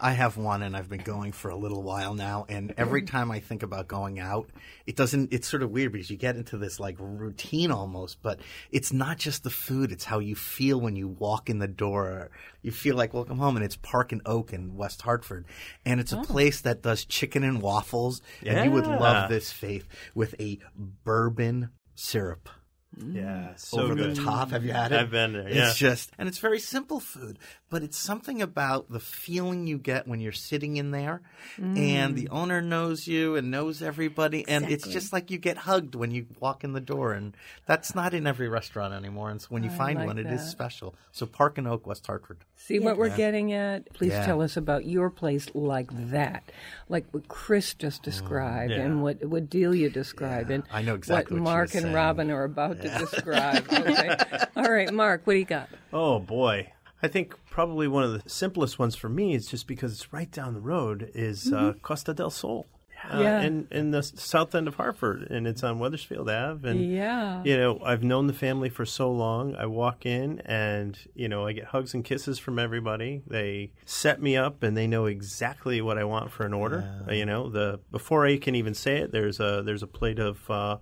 [0.03, 2.45] I have one, and I've been going for a little while now.
[2.49, 3.15] And every mm-hmm.
[3.15, 4.49] time I think about going out,
[4.87, 5.31] it doesn't.
[5.31, 8.21] It's sort of weird because you get into this like routine almost.
[8.23, 8.39] But
[8.71, 12.31] it's not just the food; it's how you feel when you walk in the door.
[12.63, 15.45] You feel like welcome home, and it's Park and Oak in West Hartford,
[15.85, 16.23] and it's a oh.
[16.23, 18.21] place that does chicken and waffles.
[18.43, 22.49] And you would love this, Faith, with a bourbon syrup
[22.97, 23.59] Yeah, mm.
[23.59, 24.15] so over good.
[24.15, 24.51] the top.
[24.51, 24.99] Have you had it?
[24.99, 25.69] I've been there, yeah.
[25.69, 30.07] It's just, and it's very simple food, but it's something about the feeling you get
[30.09, 31.21] when you're sitting in there,
[31.57, 32.31] and the mm.
[32.31, 36.25] owner knows you and knows everybody, and it's just like you get hugged when you
[36.41, 39.29] walk in the door, and that's not in every restaurant anymore.
[39.29, 40.93] And so when you find like one, it is special.
[41.13, 42.39] So Park and Oak, West Hartford.
[42.57, 43.91] See what we're getting at?
[43.93, 44.25] Please Yeah.
[44.25, 46.51] tell us about your place like that,
[46.89, 48.05] like what Chris just mm.
[48.05, 51.83] described and what what Delia described, Yeah, and I know exactly what what Mark and
[51.83, 51.95] saying.
[51.95, 53.65] Robin are about to describe.
[53.71, 54.15] Okay.
[54.55, 55.69] All right, Mark, what do you got?
[55.93, 56.71] Oh boy.
[57.03, 60.29] I think probably one of the simplest ones for me is just because it's right
[60.31, 62.67] down the road is uh, Costa del Sol.
[63.11, 63.41] Uh, Yeah.
[63.41, 66.69] in, in the south end of Hartford, and it's on Wethersfield Ave.
[66.69, 67.41] And Yeah.
[67.43, 69.55] you know, I've known the family for so long.
[69.55, 73.23] I walk in, and you know, I get hugs and kisses from everybody.
[73.25, 76.87] They set me up, and they know exactly what I want for an order.
[77.09, 80.19] Uh, you know, the before I can even say it, there's a there's a plate
[80.19, 80.77] of uh,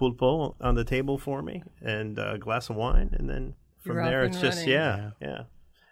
[0.00, 4.04] pulpo on the table for me, and a glass of wine, and then from You're
[4.04, 4.72] there it's just running.
[4.72, 5.42] yeah, yeah.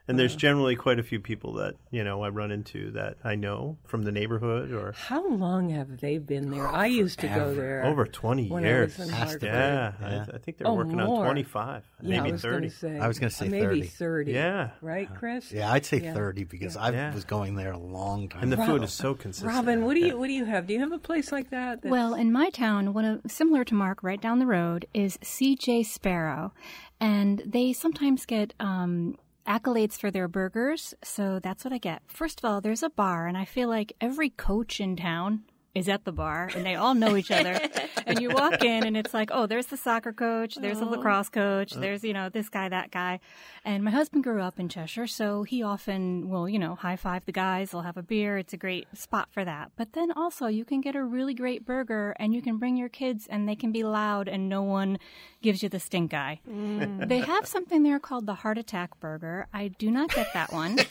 [0.08, 3.34] And there's generally quite a few people that you know I run into that I
[3.34, 6.66] know from the neighborhood or How long have they been there?
[6.66, 8.96] I used to go there over 20 when I years.
[8.98, 9.46] was in Has to be.
[9.48, 9.94] Hartford.
[10.00, 10.26] Yeah, Yeah.
[10.32, 11.18] I, I think they're Oh, working more.
[11.18, 12.56] on 25, Yeah, maybe I was 30.
[12.58, 13.86] Gonna say, I was gonna say uh, maybe 30.
[13.88, 14.32] 30.
[14.32, 14.70] Yeah.
[14.80, 15.52] Right, Chris?
[15.52, 16.14] Yeah, I'd say Yeah.
[16.14, 17.14] 30 because I Yeah.
[17.14, 18.42] was going there a long time.
[18.44, 18.66] and the ago.
[18.66, 19.52] food is so consistent.
[19.52, 20.66] Robin, what do you what do you have?
[20.66, 21.82] Do you have a place like that?
[21.82, 25.18] that's- Well, in my town, one of similar to Mark, right down the road, is
[25.22, 26.52] CJ Sparrow,
[26.98, 29.16] and they sometimes get um,
[29.48, 30.94] accolades for their burgers.
[31.02, 32.02] So that's what I get.
[32.06, 35.42] First of all, there's a bar, and I feel like every coach in town
[35.74, 37.58] is at the bar, and they all know each other.
[38.06, 40.90] and you walk in, and it's like, oh, there's the soccer coach, there's the oh.
[40.90, 41.80] lacrosse coach, oh.
[41.80, 43.20] there's you know this guy, that guy.
[43.64, 47.24] And my husband grew up in Cheshire, so he often will, you know, high five
[47.26, 47.70] the guys.
[47.70, 48.38] They'll have a beer.
[48.38, 49.72] It's a great spot for that.
[49.76, 52.88] But then also, you can get a really great burger, and you can bring your
[52.88, 54.98] kids, and they can be loud, and no one
[55.42, 56.40] gives you the stink eye.
[56.48, 57.08] Mm.
[57.08, 59.46] They have something there called the heart attack burger.
[59.52, 60.78] I do not get that one.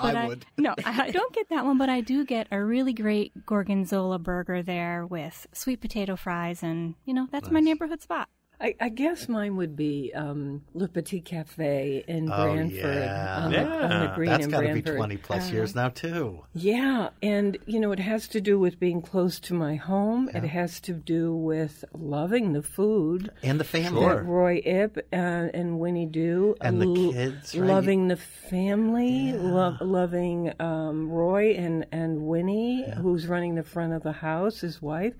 [0.00, 0.46] But I would.
[0.56, 3.32] no, I don't get that one, but I do get a really great
[3.70, 8.28] gorgonzola burger there with sweet potato fries, and you know that's my neighborhood spot.
[8.60, 13.38] I, I guess mine would be um, Le Petit Cafe in Oh, Branford yeah.
[13.44, 14.14] on, the, on the Yeah.
[14.14, 16.44] green That's got to be 20 plus years now, too.
[16.52, 20.28] Yeah, and you know it has to do with being close to my home.
[20.34, 23.30] It has to do with loving the food.
[23.42, 24.04] And the family.
[24.04, 27.66] that Roy Ip uh, and Winnie do, And the kids, right?
[27.66, 34.02] loving the family, lo- loving um, Roy and and Winnie, who's running the front of
[34.02, 35.14] the house, his wife,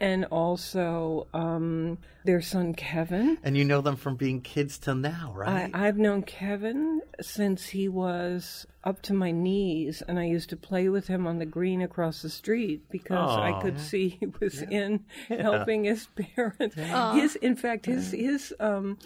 [0.00, 3.38] and also um, their son Kevin.
[3.42, 5.70] And you know them from being kids till now, right?
[5.74, 10.56] I, I've known Kevin since he was up to my knees, and I used to
[10.56, 14.62] play with him on the green across the street because I could see he was
[14.62, 16.76] in helping his parents.
[16.76, 18.98] His, in fact, his his um,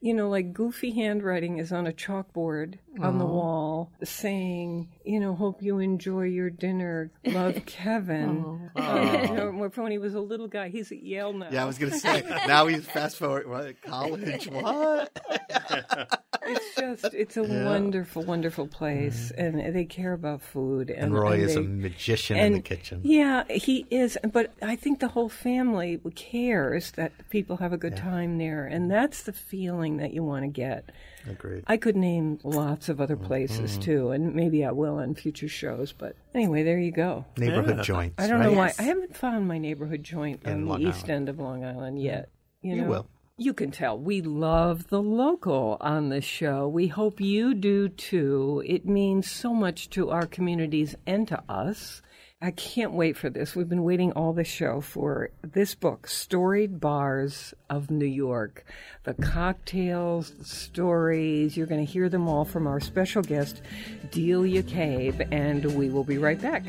[0.00, 5.34] you know, like goofy handwriting is on a chalkboard on the wall saying, you know,
[5.34, 7.10] hope you enjoy your dinner.
[7.24, 8.70] Love, Kevin.
[8.78, 11.48] Uh, you know, when he was a little guy, he's at Yale now.
[11.50, 12.22] Yeah, I was gonna say.
[12.46, 13.48] now he's fast forward.
[13.48, 14.46] What college?
[14.48, 15.10] What?
[16.48, 21.38] it's just it's a wonderful wonderful place and they care about food and, And Roy
[21.38, 23.00] is a they- magician in the kitchen.
[23.04, 27.96] yeah he is but i think the whole family cares that people have a good
[27.96, 30.90] time there and that's the feeling that you want to get
[31.28, 31.64] Agreed.
[31.66, 33.80] i could name lots of other places Mm-hmm.
[33.80, 38.22] too and maybe i will on future shows but anyway there you go Neighborhood joints.
[38.22, 38.50] i don't right?
[38.50, 41.38] know why i haven't found my neighborhood joint In on the Long east end of
[41.38, 42.30] long island yet
[42.62, 42.88] you, You know?
[42.88, 43.06] will.
[43.40, 46.66] You can tell we love the local on this show.
[46.66, 48.64] We hope you do too.
[48.66, 52.02] It means so much to our communities and to us.
[52.42, 53.54] I can't wait for this.
[53.54, 58.64] We've been waiting all the show for this book, Storied Bars of New York.
[59.04, 63.62] The cocktails, the stories, you're going to hear them all from our special guest,
[64.10, 66.64] Delia Cabe, and we will be right back.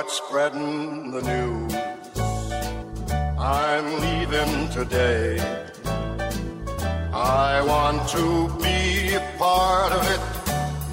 [0.00, 1.74] Start spreading the news.
[3.38, 5.38] I'm leaving today.
[7.12, 10.22] I want to be a part of it.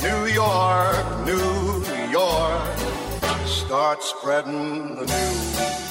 [0.04, 2.78] New York, New York.
[3.46, 5.87] Start spreading the news.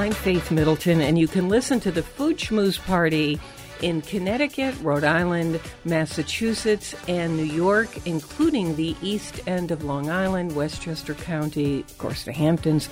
[0.00, 3.38] I'm Faith Middleton, and you can listen to the Food Schmooze Party
[3.82, 10.56] in Connecticut, Rhode Island, Massachusetts, and New York, including the east end of Long Island,
[10.56, 12.88] Westchester County, of course, the Hamptons.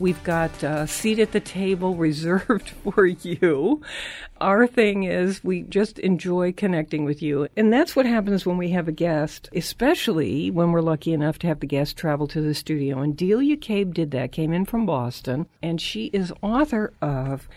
[0.00, 3.82] We've got a seat at the table reserved for you.
[4.40, 7.48] Our thing is we just enjoy connecting with you.
[7.56, 11.48] And that's what happens when we have a guest, especially when we're lucky enough to
[11.48, 13.00] have the guest travel to the studio.
[13.00, 17.48] And Delia Cabe did that, came in from Boston, and she is author of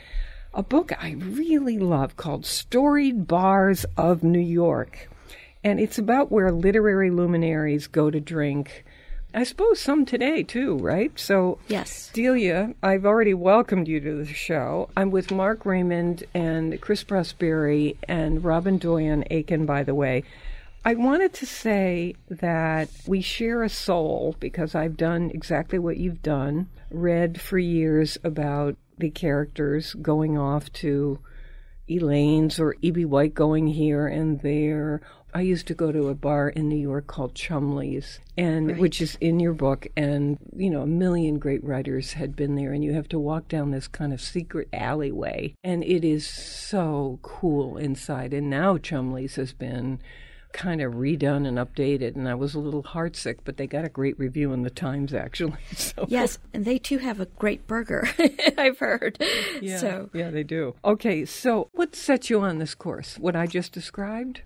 [0.54, 5.10] a book I really love called Storied Bars of New York.
[5.64, 8.84] And it's about where literary luminaries go to drink.
[9.34, 11.18] I suppose some today too, right?
[11.18, 12.10] So, Yes.
[12.14, 14.90] Delia, I've already welcomed you to the show.
[14.98, 20.24] I'm with Mark Raymond and Chris Prosperi and Robin Doyon Aiken, by the way.
[20.84, 26.24] I wanted to say that we share a soul because I've done exactly what you've
[26.24, 31.20] done, read for years about the characters going off to
[31.98, 33.06] Elaine's or E.B.
[33.06, 35.02] White going here and there.
[35.34, 39.18] I used to go to a bar in New York called Chumley's, and which is
[39.22, 42.94] in your book, and you know a million great writers had been there, and you
[42.94, 48.34] have to walk down this kind of secret alleyway, and it is so cool inside.
[48.34, 50.00] And now Chumley's has been
[50.54, 53.90] kind of redone and updated, and I was a little heartsick, but they got a
[53.90, 55.58] great review in the Times actually.
[55.76, 58.08] So Yes, and they too have a great burger.
[58.58, 59.18] I've heard.
[59.62, 60.76] Yeah, So yeah, they do.
[60.86, 63.18] Okay, so what set you on this course?
[63.18, 64.42] What I just described?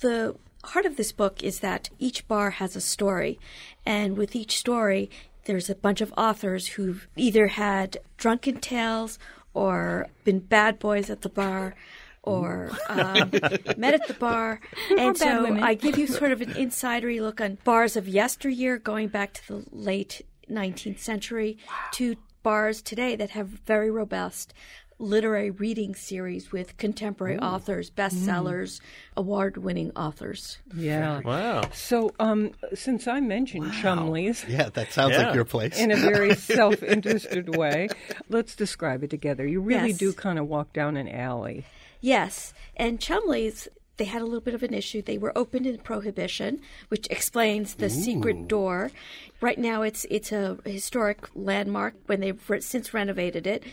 [0.00, 0.34] the
[0.64, 3.38] heart of this book is that each bar has a story,
[3.86, 5.10] and with each story,
[5.44, 9.18] there's a bunch of authors who've either had drunken tales
[9.54, 11.74] or been bad boys at the bar.
[12.24, 13.30] Or um,
[13.76, 14.60] met at the bar,
[14.98, 15.62] and so women.
[15.62, 19.48] I give you sort of an insidery look on bars of yesteryear, going back to
[19.48, 21.58] the late 19th century,
[21.94, 24.54] to bars today that have very robust
[24.98, 28.80] literary reading series with contemporary authors, bestsellers,
[29.16, 30.58] award-winning authors.
[30.76, 31.20] Yeah.
[31.24, 31.62] Wow.
[31.74, 35.26] So, um, since I mentioned Chumley's Yeah, that sounds Yeah.
[35.26, 35.76] like your place.
[35.76, 36.34] in a very
[36.82, 37.88] self-interested way,
[38.28, 39.44] let's describe it together.
[39.44, 39.98] You really Yes.
[39.98, 41.64] do kind of walk down an alley.
[42.02, 45.00] Yes, and Chumley's they had a little bit of an issue.
[45.02, 48.90] They were opened in Prohibition, which explains the secret door.
[49.42, 51.94] Right now, it's it's a historic landmark.
[52.06, 53.64] When they've since renovated it,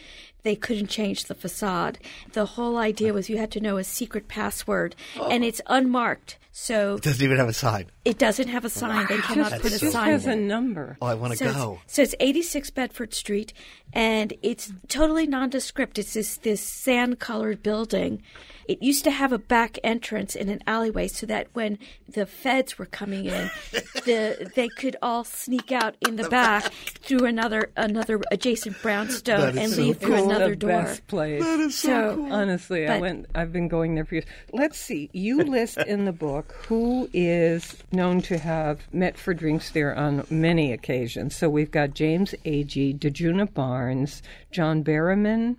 [0.43, 1.99] they couldn't change the facade.
[2.33, 5.29] The whole idea was you had to know a secret password, oh.
[5.29, 6.37] and it's unmarked.
[6.51, 7.85] So It doesn't even have a sign.
[8.03, 9.05] it doesn't have a sign.
[9.07, 10.11] They cannot That's put a so Just sign.
[10.11, 10.97] has a number.
[11.01, 11.79] Oh, I want to oh, So go.
[11.85, 13.53] it's, so it's 86 Bedford Street,
[13.93, 15.97] and it's totally nondescript.
[15.99, 18.23] It's this this sand colored building.
[18.67, 22.77] It used to have a back entrance in an alleyway, so that when the feds
[22.77, 23.49] were coming in,
[24.05, 29.71] the they could all sneak out in the back through another another adjacent brownstone and
[29.71, 30.69] so leave through another the door.
[30.69, 31.75] best place.
[31.75, 33.27] So, Honestly, I went.
[33.35, 34.25] I've been going there for years.
[34.53, 35.09] Let's see.
[35.13, 40.25] You list in the book who is known to have met for drinks there on
[40.29, 41.35] many occasions.
[41.35, 45.57] So we've got James Agee, Djuna Barnes, John Berryman.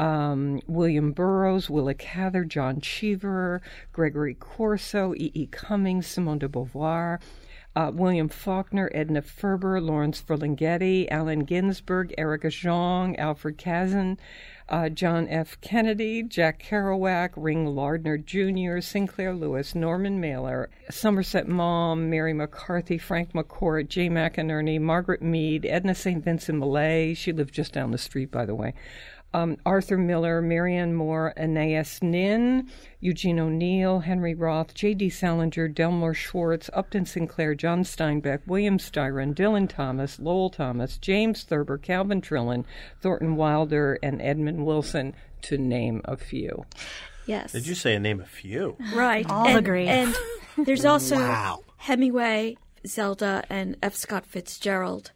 [0.00, 3.60] Um, William Burroughs, Willa Cather, John Cheever,
[3.92, 5.32] Gregory Corso, E.
[5.34, 5.46] E.
[5.46, 7.18] Cummings, Simone de Beauvoir,
[7.78, 14.18] uh, William Faulkner, Edna Ferber, Lawrence Ferlinghetti, Allen Ginsberg, Erica Jong, Alfred Kazin,
[14.68, 15.60] uh, John F.
[15.60, 23.32] Kennedy, Jack Kerouac, Ring Lardner Jr., Sinclair Lewis, Norman Mailer, Somerset Maugham, Mary McCarthy, Frank
[23.32, 26.24] McCourt, Jay McInerney, Margaret Mead, Edna St.
[26.24, 27.14] Vincent Millay.
[27.14, 28.74] She lived just down the street, by the way
[29.34, 32.68] um, Arthur Miller, Marianne Moore, Anais Nin,
[33.00, 35.10] Eugene O'Neill, Henry Roth, J.D.
[35.10, 41.78] Salinger, Delmore Schwartz, Upton Sinclair, John Steinbeck, William Styron, Dylan Thomas, Lowell Thomas, James Thurber,
[41.78, 42.64] Calvin Trillin,
[43.00, 46.64] Thornton Wilder, and Edmund Wilson, to name a few.
[47.26, 48.76] yes, Did you say a name a few?
[48.94, 49.28] right?
[49.30, 49.86] All and, agree.
[49.86, 50.14] And
[50.56, 51.60] there's also Wow.
[51.76, 52.56] Hemingway,
[52.86, 53.94] Zelda, and F.
[53.94, 55.12] Scott Fitzgerald.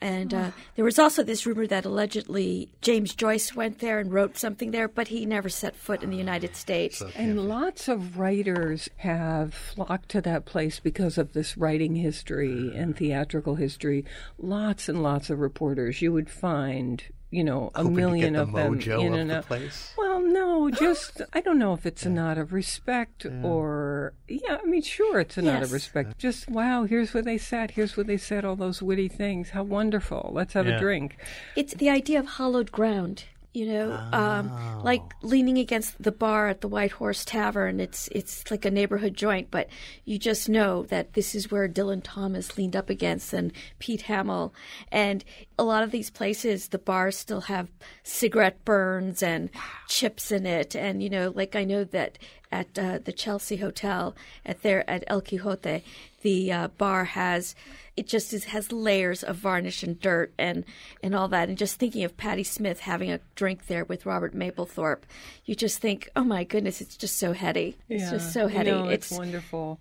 [0.00, 4.36] And uh, there was also this rumor that allegedly James Joyce went there and wrote
[4.36, 7.02] something there, but he never set foot in the United States.
[7.16, 12.96] And lots of writers have flocked to that place because of this writing history and
[12.96, 14.04] theatrical history.
[14.38, 16.00] Lots and lots of reporters.
[16.00, 19.12] You would find, you know, a Hoping to million get the of them mojo in
[19.12, 19.46] of and the out.
[19.46, 19.92] place?
[19.98, 24.58] Well, no, just I don't know if it's a nod of respect or yeah.
[24.62, 25.72] I mean, sure, it's a nod of Yes.
[25.72, 26.18] respect.
[26.18, 27.72] Just wow, here's where they sat.
[27.72, 29.50] Here's where they said all those witty things.
[29.50, 30.30] How wonderful!
[30.32, 30.76] Let's have Yeah.
[30.76, 31.16] a drink.
[31.56, 33.24] It's the idea of hallowed ground,
[33.54, 37.80] you know, um, like leaning against the bar at the White Horse Tavern.
[37.80, 39.68] It's it's like a neighborhood joint, but
[40.04, 44.52] you just know that this is where Dylan Thomas leaned up against and Pete Hamill,
[44.92, 45.24] and
[45.58, 47.68] a lot of these places, the bars still have
[48.02, 49.50] cigarette burns and
[49.88, 52.18] chips in it, and you know, like I know that
[52.52, 55.82] at uh, the Chelsea Hotel at there at El Quijote,
[56.22, 57.54] the uh, bar has
[57.98, 60.64] it just is, has layers of varnish and dirt and
[61.02, 61.48] and all that.
[61.48, 65.02] And just thinking of Patti Smith having a drink there with Robert Mapplethorpe,
[65.44, 67.76] you just think, oh my goodness, it's just so heady.
[67.88, 68.70] It's just so you heady.
[68.70, 69.80] know, it's, wonderful.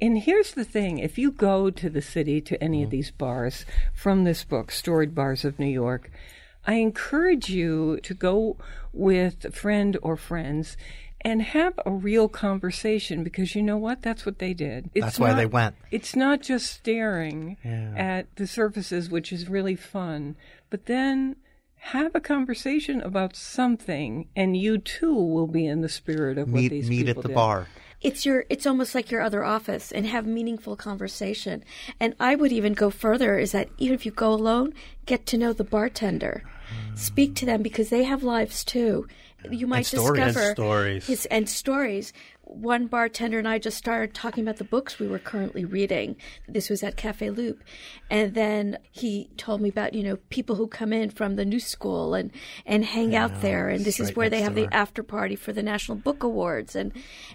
[0.00, 2.96] And here's the thing if you go to the city, to any of mm-hmm.
[2.96, 6.10] these bars from this book, Storied Bars of New York,
[6.64, 8.56] I encourage you to go
[8.92, 10.76] with a friend or friends
[11.22, 14.02] and have a real conversation because you know what?
[14.02, 14.90] That's what they did.
[14.94, 15.74] It's That's why they went.
[15.90, 20.36] It's not just staring at the surfaces, which is really fun,
[20.70, 21.36] but then
[21.80, 26.62] have a conversation about something, and you too will be in the spirit of what
[26.62, 27.34] Meet these meet people at the did.
[27.34, 27.66] bar.
[28.00, 31.64] it's your it's almost like your other office and have meaningful conversation
[31.98, 34.72] and i would even go further is that even if you go alone
[35.04, 36.44] get to know the bartender
[36.94, 39.04] speak to them because they have lives too
[39.50, 41.06] you might discover And stories.
[41.06, 42.12] his and stories
[42.48, 46.16] one bartender and I just started talking about the books we were currently reading.
[46.48, 47.62] This was at Cafe Loup.
[48.10, 51.60] And then he told me about, you know, people who come in from the new
[51.60, 52.30] school and,
[52.64, 53.68] and hang out there.
[53.68, 56.92] And this is where they have the after party for the National Book Awards and,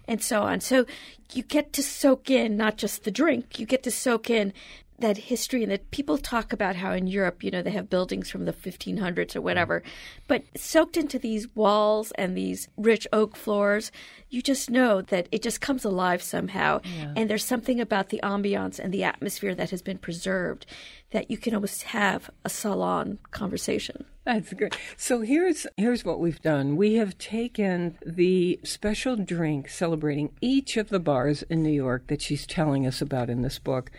[0.07, 0.59] and so on.
[0.61, 0.85] So
[1.33, 4.53] you get to soak in not just the drink, you get to soak in
[4.99, 8.29] that history and that people talk about how in Europe, you know, they have buildings
[8.29, 9.83] from the 1500s or whatever,
[10.27, 13.91] but soaked into these walls and these rich oak floors,
[14.29, 16.79] you just know that it just comes alive somehow.
[17.15, 20.65] And there's something about the ambiance and the atmosphere that has been preserved
[21.11, 24.05] that you can almost have a salon conversation.
[24.25, 24.75] That's good.
[24.97, 26.75] So here's here's what we've done.
[26.77, 32.21] We have taken the special drink celebrating each of the bars in New York that
[32.21, 33.91] she's telling us about in this book.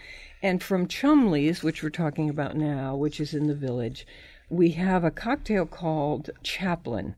[0.44, 4.06] And from Chumley's, which we're talking about now, which is in the village,
[4.50, 7.16] we have a cocktail called Chaplin,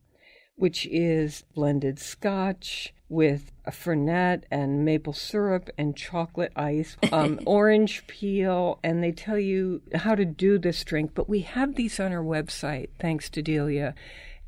[0.55, 8.07] which is blended scotch with a fernet and maple syrup and chocolate ice, um, orange
[8.07, 11.11] peel, and they tell you how to do this drink.
[11.13, 13.97] But we have these on our website, thanks to Delia.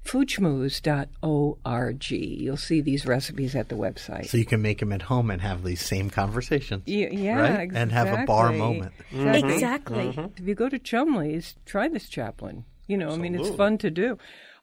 [0.08, 2.10] Foodschmooze.org.
[2.10, 4.26] You'll see these recipes at the website.
[4.26, 6.84] So you can make them at home and have these same conversations.
[6.86, 7.60] Yeah, yeah right?
[7.60, 7.80] exactly.
[7.80, 8.94] And have a bar moment.
[9.12, 9.50] Mm-hmm.
[9.50, 10.06] Exactly.
[10.06, 10.42] Mm-hmm.
[10.42, 12.64] If you go to Chumley's, try this Chaplin.
[12.86, 14.16] You know, I mean, it's fun to do.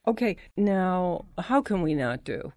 [0.07, 2.51] Okay, now how can we not do?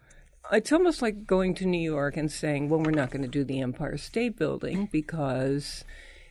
[0.51, 3.45] It's almost like going to New York and saying, "Well, we're not going to do
[3.45, 5.85] the Empire State Building because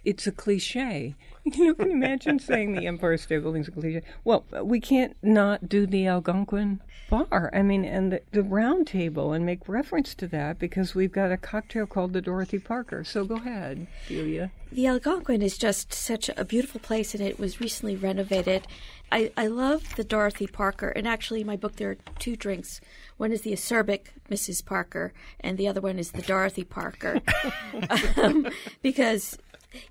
[0.03, 1.14] it's a cliche."
[1.57, 4.01] You know, can you imagine saying the Empire State Building's a cliche?
[4.25, 7.49] Well, we can't not do the Algonquin bar.
[7.53, 11.31] I mean, and the, the round table and make reference to that because we've got
[11.31, 13.05] a cocktail called the Dorothy Parker.
[13.05, 14.51] So go ahead, Delia.
[14.71, 18.67] The Algonquin is just such a beautiful place, and it was recently renovated.
[19.09, 22.81] I, I love the Dorothy Parker, and actually, in my book, there are two drinks.
[23.15, 24.65] One is the acerbic Mrs.
[24.65, 27.21] Parker, and the other one is the Dorothy Parker.
[28.17, 28.49] um,
[28.81, 29.37] because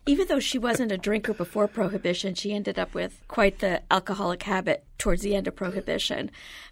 [0.07, 4.43] even though she wasn't a drinker before Prohibition, she ended up with quite the alcoholic
[4.45, 6.31] habit towards the end of Prohibition.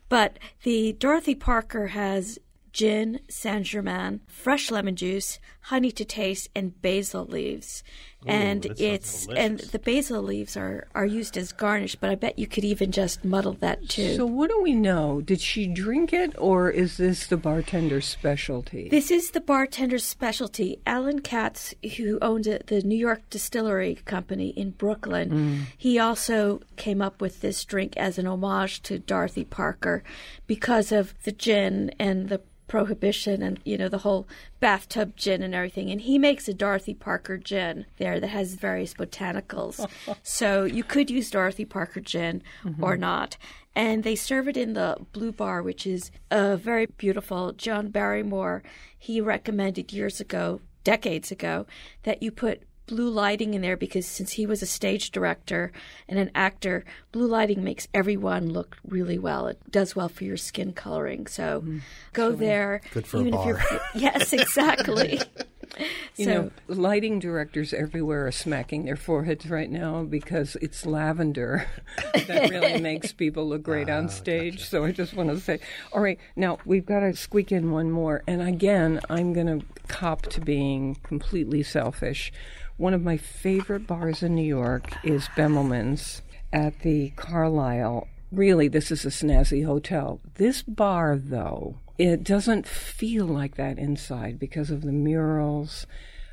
[0.09, 2.39] But the Dorothy Parker has
[2.73, 7.85] gin, Saint Germain, fresh lemon juice, honey to taste, and basil leaves.
[8.27, 12.47] And it's and the basil leaves are are used as garnish, but I bet you
[12.47, 14.17] could even just muddle that too.
[14.17, 15.21] So what do we know?
[15.21, 18.89] Did she drink it, or is this the bartender's specialty?
[18.89, 20.81] This is the bartender's specialty.
[20.87, 25.61] Alan Katz, who owns a, the New York Distillery Company in Brooklyn, mm.
[25.77, 30.03] he also came up with this drink as an homage to Dorothy Parker
[30.47, 34.27] because of the gin and the prohibition and you know the whole
[34.59, 38.95] bathtub gin and everything and he makes a dorothy parker gin there that has various
[38.95, 39.89] botanicals
[40.23, 42.83] so you could use dorothy parker gin mm-hmm.
[42.83, 43.37] or not
[43.75, 48.63] and they serve it in the blue bar which is a very beautiful john barrymore
[48.99, 51.67] he recommended years ago decades ago
[52.03, 55.73] that you put blue lighting in there because since he was a stage director
[56.09, 59.47] and an actor, blue lighting makes everyone look really well.
[59.47, 61.27] It does well for your skin coloring.
[61.27, 61.79] So mm-hmm.
[62.13, 62.81] go there.
[62.93, 63.81] Good for a if you're bar.
[63.95, 65.21] yes, exactly.
[66.17, 71.67] You so know, lighting directors everywhere are smacking their foreheads right now because it's lavender
[72.15, 74.65] that really makes people look great on ah, stage.
[74.65, 75.59] So I just want to say,
[75.93, 78.23] all right, now we've got to squeak in one more.
[78.29, 82.33] And again, I'm going to cop to being completely selfish.
[82.77, 86.23] One of my favorite bars in New York is Bemelman's
[86.53, 88.07] at the Carlyle.
[88.31, 90.21] Really, this is a snazzy hotel.
[90.35, 95.87] This bar, though, it doesn't feel like that inside because of the murals.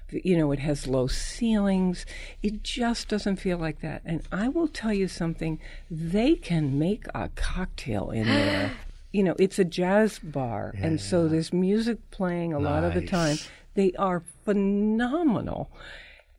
[0.09, 2.05] You know, it has low ceilings.
[2.43, 4.01] It just doesn't feel like that.
[4.03, 5.59] And I will tell you something
[5.89, 8.73] they can make a cocktail in there.
[9.13, 10.73] you know, it's a jazz bar.
[10.77, 13.37] And so there's music playing a lot of the time.
[13.75, 15.71] They are phenomenal.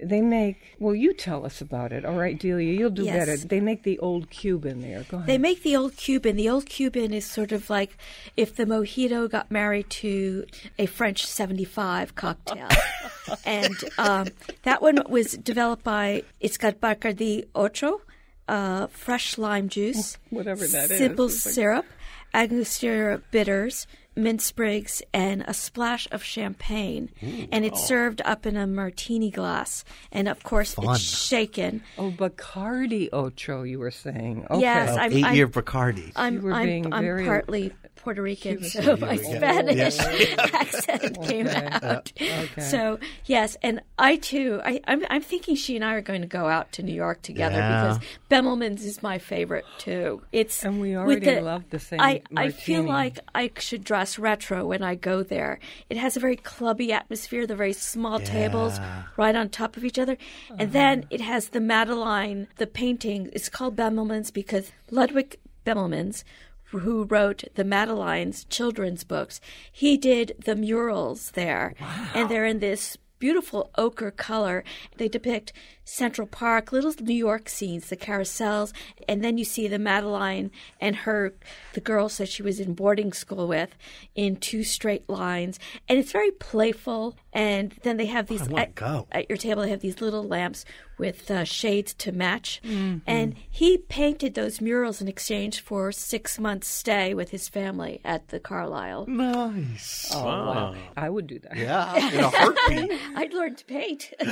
[0.03, 2.05] They make, well, you tell us about it.
[2.05, 3.15] All right, Delia, you'll do Yes.
[3.17, 3.37] better.
[3.37, 5.05] They make the old Cuban there.
[5.09, 5.27] Go ahead.
[5.29, 6.37] They make the old Cuban.
[6.37, 7.97] The old Cuban is sort of like
[8.37, 10.45] if the mojito got married to
[10.79, 12.69] a French 75 cocktail.
[13.45, 14.29] and um,
[14.65, 18.01] that one was developed by, it's got Bacardi Ocho,
[18.49, 20.99] uh, fresh lime juice, Whatever that is.
[20.99, 21.87] simple It's like- syrup,
[22.35, 27.11] Angostura bitters, mint sprigs, and a splash of champagne.
[27.53, 29.85] and it's served up in a martini glass.
[30.11, 30.95] And of course, Fun.
[30.95, 31.83] it's shaken.
[31.99, 34.47] Oh, Bacardi Ocho, you were saying.
[34.51, 34.61] Okay.
[34.61, 36.13] Yes, Uh, I'm- eight I'm- year Bacardi.
[36.17, 39.97] I'm were I'm, being I'm very- partly Puerto Rican, so my Spanish
[40.39, 41.69] accent came Okay.
[41.83, 42.13] out.
[42.21, 42.61] Okay.
[42.63, 46.27] So yes, and I too, I, I'm I'm thinking she and I are going to
[46.27, 47.99] go out to New York together Yeah.
[47.99, 50.21] because Bemelman's is my favorite too.
[50.33, 53.85] It's And we with already love the same I I feel like I should
[54.19, 55.59] retro when I go there.
[55.89, 57.47] It has a very clubby atmosphere.
[57.47, 58.79] The very small tables
[59.17, 60.17] right on top of each other,
[60.51, 60.71] and uh-huh.
[60.73, 63.31] then it has the Madeline, the painting.
[63.33, 66.25] It's called Bemelman's because Ludwig Bemelmans,
[66.65, 69.41] who wrote the Madeline's children's books,
[69.71, 71.75] he did the murals there,
[72.15, 74.65] and they're in this beautiful ochre color.
[74.97, 75.53] They depict
[75.85, 78.73] Central Park, little New York scenes, the carousels,
[79.09, 80.51] and then you see the Madeline
[80.81, 81.33] and her,
[81.75, 83.77] the girls that she was in boarding school with,
[84.17, 87.17] in two straight lines, and it's very playful.
[87.33, 88.75] And then they have these at,
[89.13, 89.63] at your table.
[89.63, 90.65] They have these little lamps
[90.99, 92.61] with uh, shades to match,
[93.07, 98.29] and he painted those murals in exchange for six months stay with his family at
[98.29, 99.07] the Carlyle.
[99.07, 100.11] Nice.
[100.15, 100.75] Oh, wow.
[100.97, 101.57] I would do that.
[101.57, 102.93] Yeah, in a heartbeat.
[103.17, 104.13] I'd learn to paint.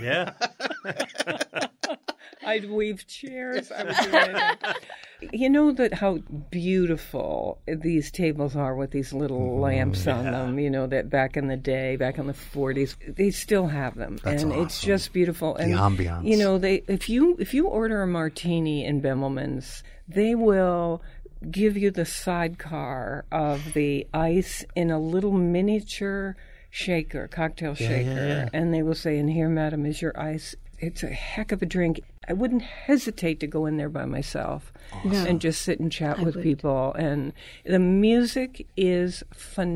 [0.00, 0.32] Yeah.
[2.46, 3.70] I'd weave chairs.
[3.72, 4.74] I would do anything.
[5.20, 6.18] You know that how
[6.50, 9.60] beautiful these tables are with these little mm-hmm.
[9.60, 10.58] lamps on them.
[10.58, 14.18] You know that back in the day, back in the forties, they still have them,
[14.22, 15.56] That's and it's just beautiful.
[15.56, 16.24] And ambiance.
[16.24, 21.02] You know, they if you if you order a martini in Bemelman's, they will
[21.50, 26.36] give you the sidecar of the ice in a little miniature
[26.70, 28.48] shaker, cocktail shaker, yeah.
[28.52, 31.66] and they will say, "And here, madam, is your ice." It's a heck of a
[31.66, 32.00] drink.
[32.28, 34.72] I wouldn't hesitate to go in there by myself
[35.04, 35.24] No.
[35.24, 36.42] and just sit and chat I with would.
[36.44, 36.92] people.
[36.94, 37.32] And
[37.64, 39.22] the music is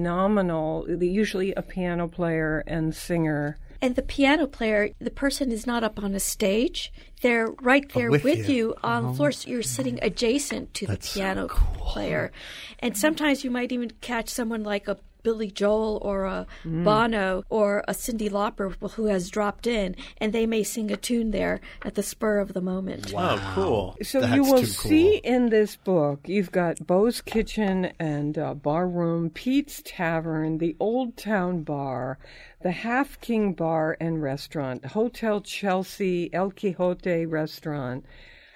[0.02, 0.86] phenomenal.
[0.88, 3.58] Usually a piano player and singer.
[3.80, 6.92] And the piano player, the person is not up on a stage.
[7.22, 8.54] They're right there with with, you.
[8.54, 9.28] you, on the floor.
[9.28, 9.32] Uh-huh.
[9.38, 11.84] So you're sitting adjacent to That's the piano cool.
[11.86, 12.32] player.
[12.80, 17.84] And sometimes you might even catch someone like a Billy Joel or a Bono or
[17.88, 21.94] a Cyndi Lauper who has dropped in, and they may sing a tune there at
[21.94, 23.12] the spur of the moment.
[23.16, 23.96] Oh, cool.
[24.02, 28.54] So That's you will too see in this book, you've got Bo's Kitchen and uh,
[28.54, 32.18] Bar Room, Pete's Tavern, the Old Town Bar,
[32.62, 38.04] the Half King Bar and Restaurant, Hotel Chelsea, El Quijote Restaurant,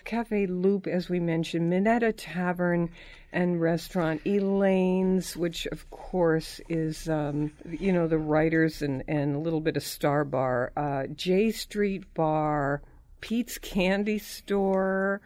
[0.05, 2.91] Cafe Loup, as we mentioned, Minetta Tavern
[3.33, 9.39] and Restaurant, Elaine's, which of course is, um, you know, the writers and, and a
[9.39, 12.83] little bit of Star Bar, uh, J Street Bar,
[13.21, 15.21] Pete's Candy Store,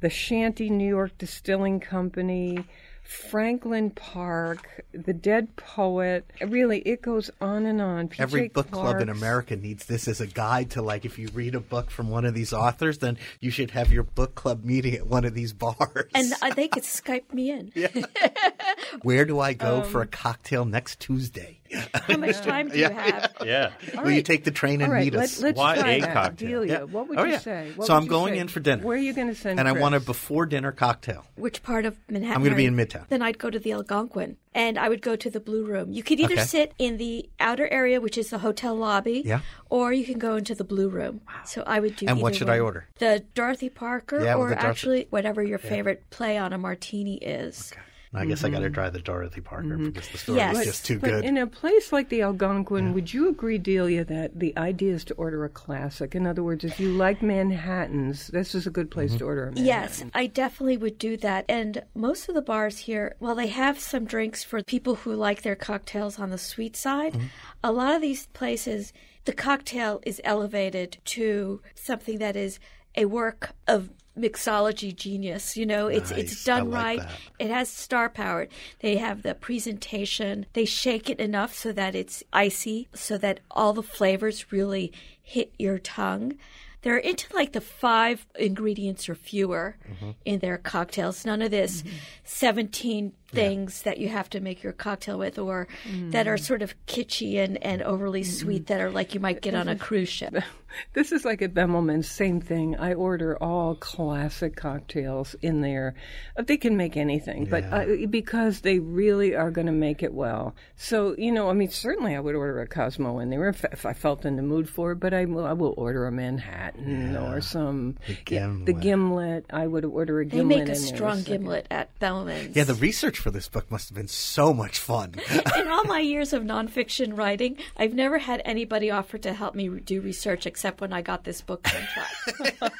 [0.00, 2.64] the Shanty New York Distilling Company,
[3.02, 6.24] Franklin Park, The Dead Poet.
[6.40, 8.08] Really, it goes on and on.
[8.08, 11.28] PJ Every book club in America needs this as a guide to like if you
[11.34, 14.64] read a book from one of these authors, then you should have your book club
[14.64, 16.10] meeting at one of these bars.
[16.14, 17.72] And uh, they could Skype me in.
[19.02, 21.59] Where do I go Um, for a cocktail next Tuesday?
[21.94, 23.32] How much time do you have?
[23.44, 23.72] Yeah.
[24.02, 25.40] Will you take the train and All right, meet let, us?
[25.40, 26.12] let's Why try a that.
[26.12, 26.48] cocktail?
[26.48, 26.82] Delia, Yeah.
[26.84, 27.38] what would Oh, you yeah.
[27.38, 27.72] say?
[27.76, 28.40] What So I'm going say?
[28.40, 28.82] in for dinner.
[28.84, 31.24] Where are you going to send and I want a before dinner cocktail.
[31.36, 32.36] Which part of Manhattan?
[32.36, 33.06] I'm gonna be in Midtown.
[33.08, 35.92] Then I'd go to the Algonquin, and I would go to the Blue Room.
[35.92, 36.42] You could either Okay.
[36.44, 39.40] sit in the outer area, which is the hotel lobby, Yeah.
[39.68, 41.20] or you can go into the Blue Room.
[41.44, 42.06] So I would do.
[42.08, 42.86] And what either should I order?
[42.98, 47.16] The Dorothy Parker, Yeah, or the Dorothy- actually whatever your favorite play on a martini
[47.16, 47.72] is.
[48.12, 48.74] I guess I got to Mm-hmm.
[48.74, 49.90] try the Dorothy Parker mm-hmm.
[49.90, 50.58] because the story Yes.
[50.58, 51.24] is just too But good.
[51.24, 55.14] in a place like the Algonquin, would you agree, Delia, that the idea is to
[55.14, 56.16] order a classic?
[56.16, 59.18] In other words, if you like Manhattans, this is a good place mm-hmm.
[59.18, 59.64] to order a Manhattan.
[59.66, 61.44] Yes, I definitely would do that.
[61.48, 65.42] And most of the bars here, well, they have some drinks for people who like
[65.42, 67.12] their cocktails on the sweet side.
[67.12, 67.26] Mm-hmm.
[67.62, 68.92] A lot of these places,
[69.24, 72.58] the cocktail is elevated to something that is
[72.96, 73.90] a work of
[74.20, 75.56] mixology genius.
[75.56, 76.20] You know, it's Nice.
[76.20, 77.08] it's done like right.
[77.08, 77.18] that.
[77.38, 78.48] It has star power.
[78.80, 80.46] They have the presentation.
[80.52, 84.92] They shake it enough so that it's icy, so that all the flavors really
[85.22, 86.34] hit your tongue.
[86.82, 90.10] They're into like the five ingredients or fewer Mm-hmm.
[90.24, 91.26] in their cocktails.
[91.26, 91.84] None of this
[92.24, 95.68] 17 things that you have to make your cocktail with or
[96.10, 99.54] that are sort of kitschy and, and overly sweet that are like you might get
[99.54, 100.34] on a cruise ship.
[100.92, 102.76] This is like at Bemelman's, same thing.
[102.76, 105.96] I order all classic cocktails in there.
[106.36, 110.14] Uh, They can make anything, but uh, because they really are going to make it
[110.14, 110.54] well.
[110.76, 113.84] So, you know, I mean, certainly I would order a Cosmo in there if, if
[113.84, 117.16] I felt in the mood for it, but I will, I will order a Manhattan
[117.16, 117.96] or some.
[118.06, 118.80] the gimlet.
[118.80, 119.46] gimlet.
[119.50, 120.48] I would order a gimlet.
[120.50, 121.32] They gimlet make a in strong second.
[121.42, 122.54] gimlet at Bellman's.
[122.54, 125.14] yeah, the research for this book must have been so much fun.
[125.58, 129.68] in all my years of nonfiction writing, I've never had anybody offer to help me
[129.68, 132.72] do research except when I got this book contract.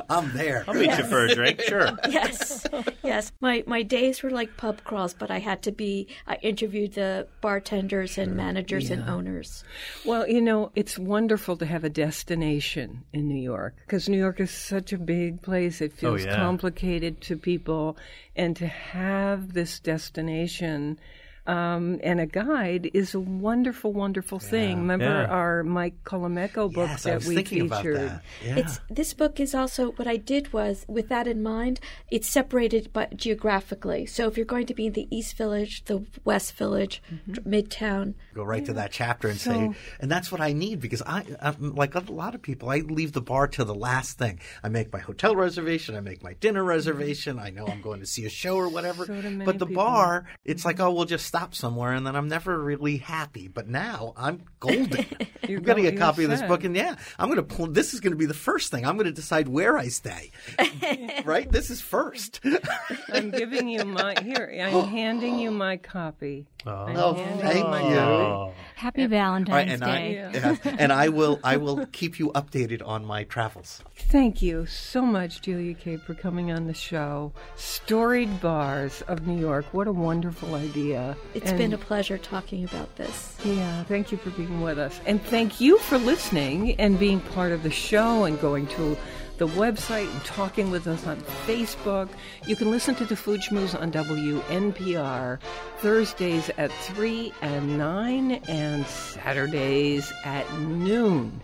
[0.10, 0.64] I'm there.
[0.68, 1.60] I'll meet you for a drink.
[1.62, 1.90] Sure.
[2.08, 2.66] yes,
[3.02, 3.32] yes.
[3.40, 6.08] My my days were like pub crawls, but I had to be.
[6.26, 9.64] I interviewed the bartenders and managers and owners.
[10.04, 14.40] Well, you know, it's wonderful to have a destination in New York because New York
[14.40, 15.80] is such a big place.
[15.80, 16.36] It oh, feels yeah.
[16.36, 17.96] complicated to people.
[18.38, 21.00] And to have this destination
[21.48, 24.78] um, and a guide is a wonderful, wonderful thing.
[24.80, 25.26] Remember Yeah.
[25.26, 27.96] our Mike Colameco book Yes, that I was we thinking about featured?
[27.96, 28.22] that.
[28.44, 28.56] Yeah.
[28.58, 31.80] It's this book is also what I did was with that in mind.
[32.10, 34.04] It's separated by geographically.
[34.04, 37.02] So if you're going to be in the East Village, the West Village,
[37.46, 39.70] Midtown, go right to that chapter and say,
[40.00, 43.12] and that's what I need because I, I'm, like a lot of people, I leave
[43.12, 44.38] the bar till the last thing.
[44.62, 48.06] I make my hotel reservation, I make my dinner reservation, I know I'm going to
[48.06, 49.06] see a show or whatever.
[49.06, 49.14] So
[49.46, 49.82] but the people.
[49.82, 53.48] bar, it's like, oh, we'll just stop somewhere, and then I'm never really happy.
[53.48, 55.06] But now I'm golden.
[55.48, 57.66] You're I'm getting a go- copy of this book, and yeah, I'm going to pull.
[57.68, 58.84] This is going to be the first thing.
[58.86, 60.30] I'm going to decide where I stay.
[61.24, 61.50] right?
[61.50, 62.40] This is first.
[63.12, 64.50] I'm giving you my here.
[64.60, 66.46] I'm handing you my copy.
[66.66, 67.96] Oh, I'm Oh, thank my you.
[67.96, 68.54] copy.
[68.74, 70.22] Happy All right, Valentine's and Day.
[70.24, 73.82] I yeah, and I will I will keep you updated on my travels.
[73.96, 77.32] Thank you so much, Delia Cabe, for coming on the show.
[77.56, 79.64] Storied Bars of New York.
[79.72, 81.16] What a wonderful idea.
[81.34, 83.34] It's And- been a pleasure talking about this.
[83.44, 84.98] Yeah, thank you for being with us.
[85.06, 88.96] And thank you for listening and being part of the show and going to
[89.36, 92.08] the website and talking with us on Facebook.
[92.46, 95.38] You can listen to the Food Schmooze on WNPR
[95.78, 101.40] Thursdays at 3 and 9 and Saturdays at noon.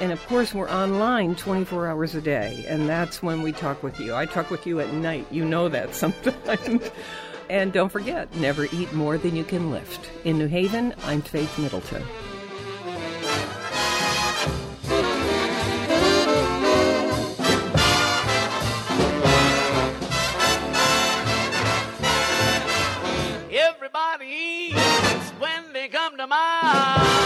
[0.00, 3.98] And of course, we're online 24 hours a day, and that's when we talk with
[3.98, 4.14] you.
[4.14, 5.26] I talk with you at night.
[5.30, 6.90] You know that sometimes.
[7.48, 10.10] and don't forget, never eat more than you can lift.
[10.24, 12.02] In New Haven, I'm Faith Middleton.
[23.50, 27.25] Everybody eats when they come to mind.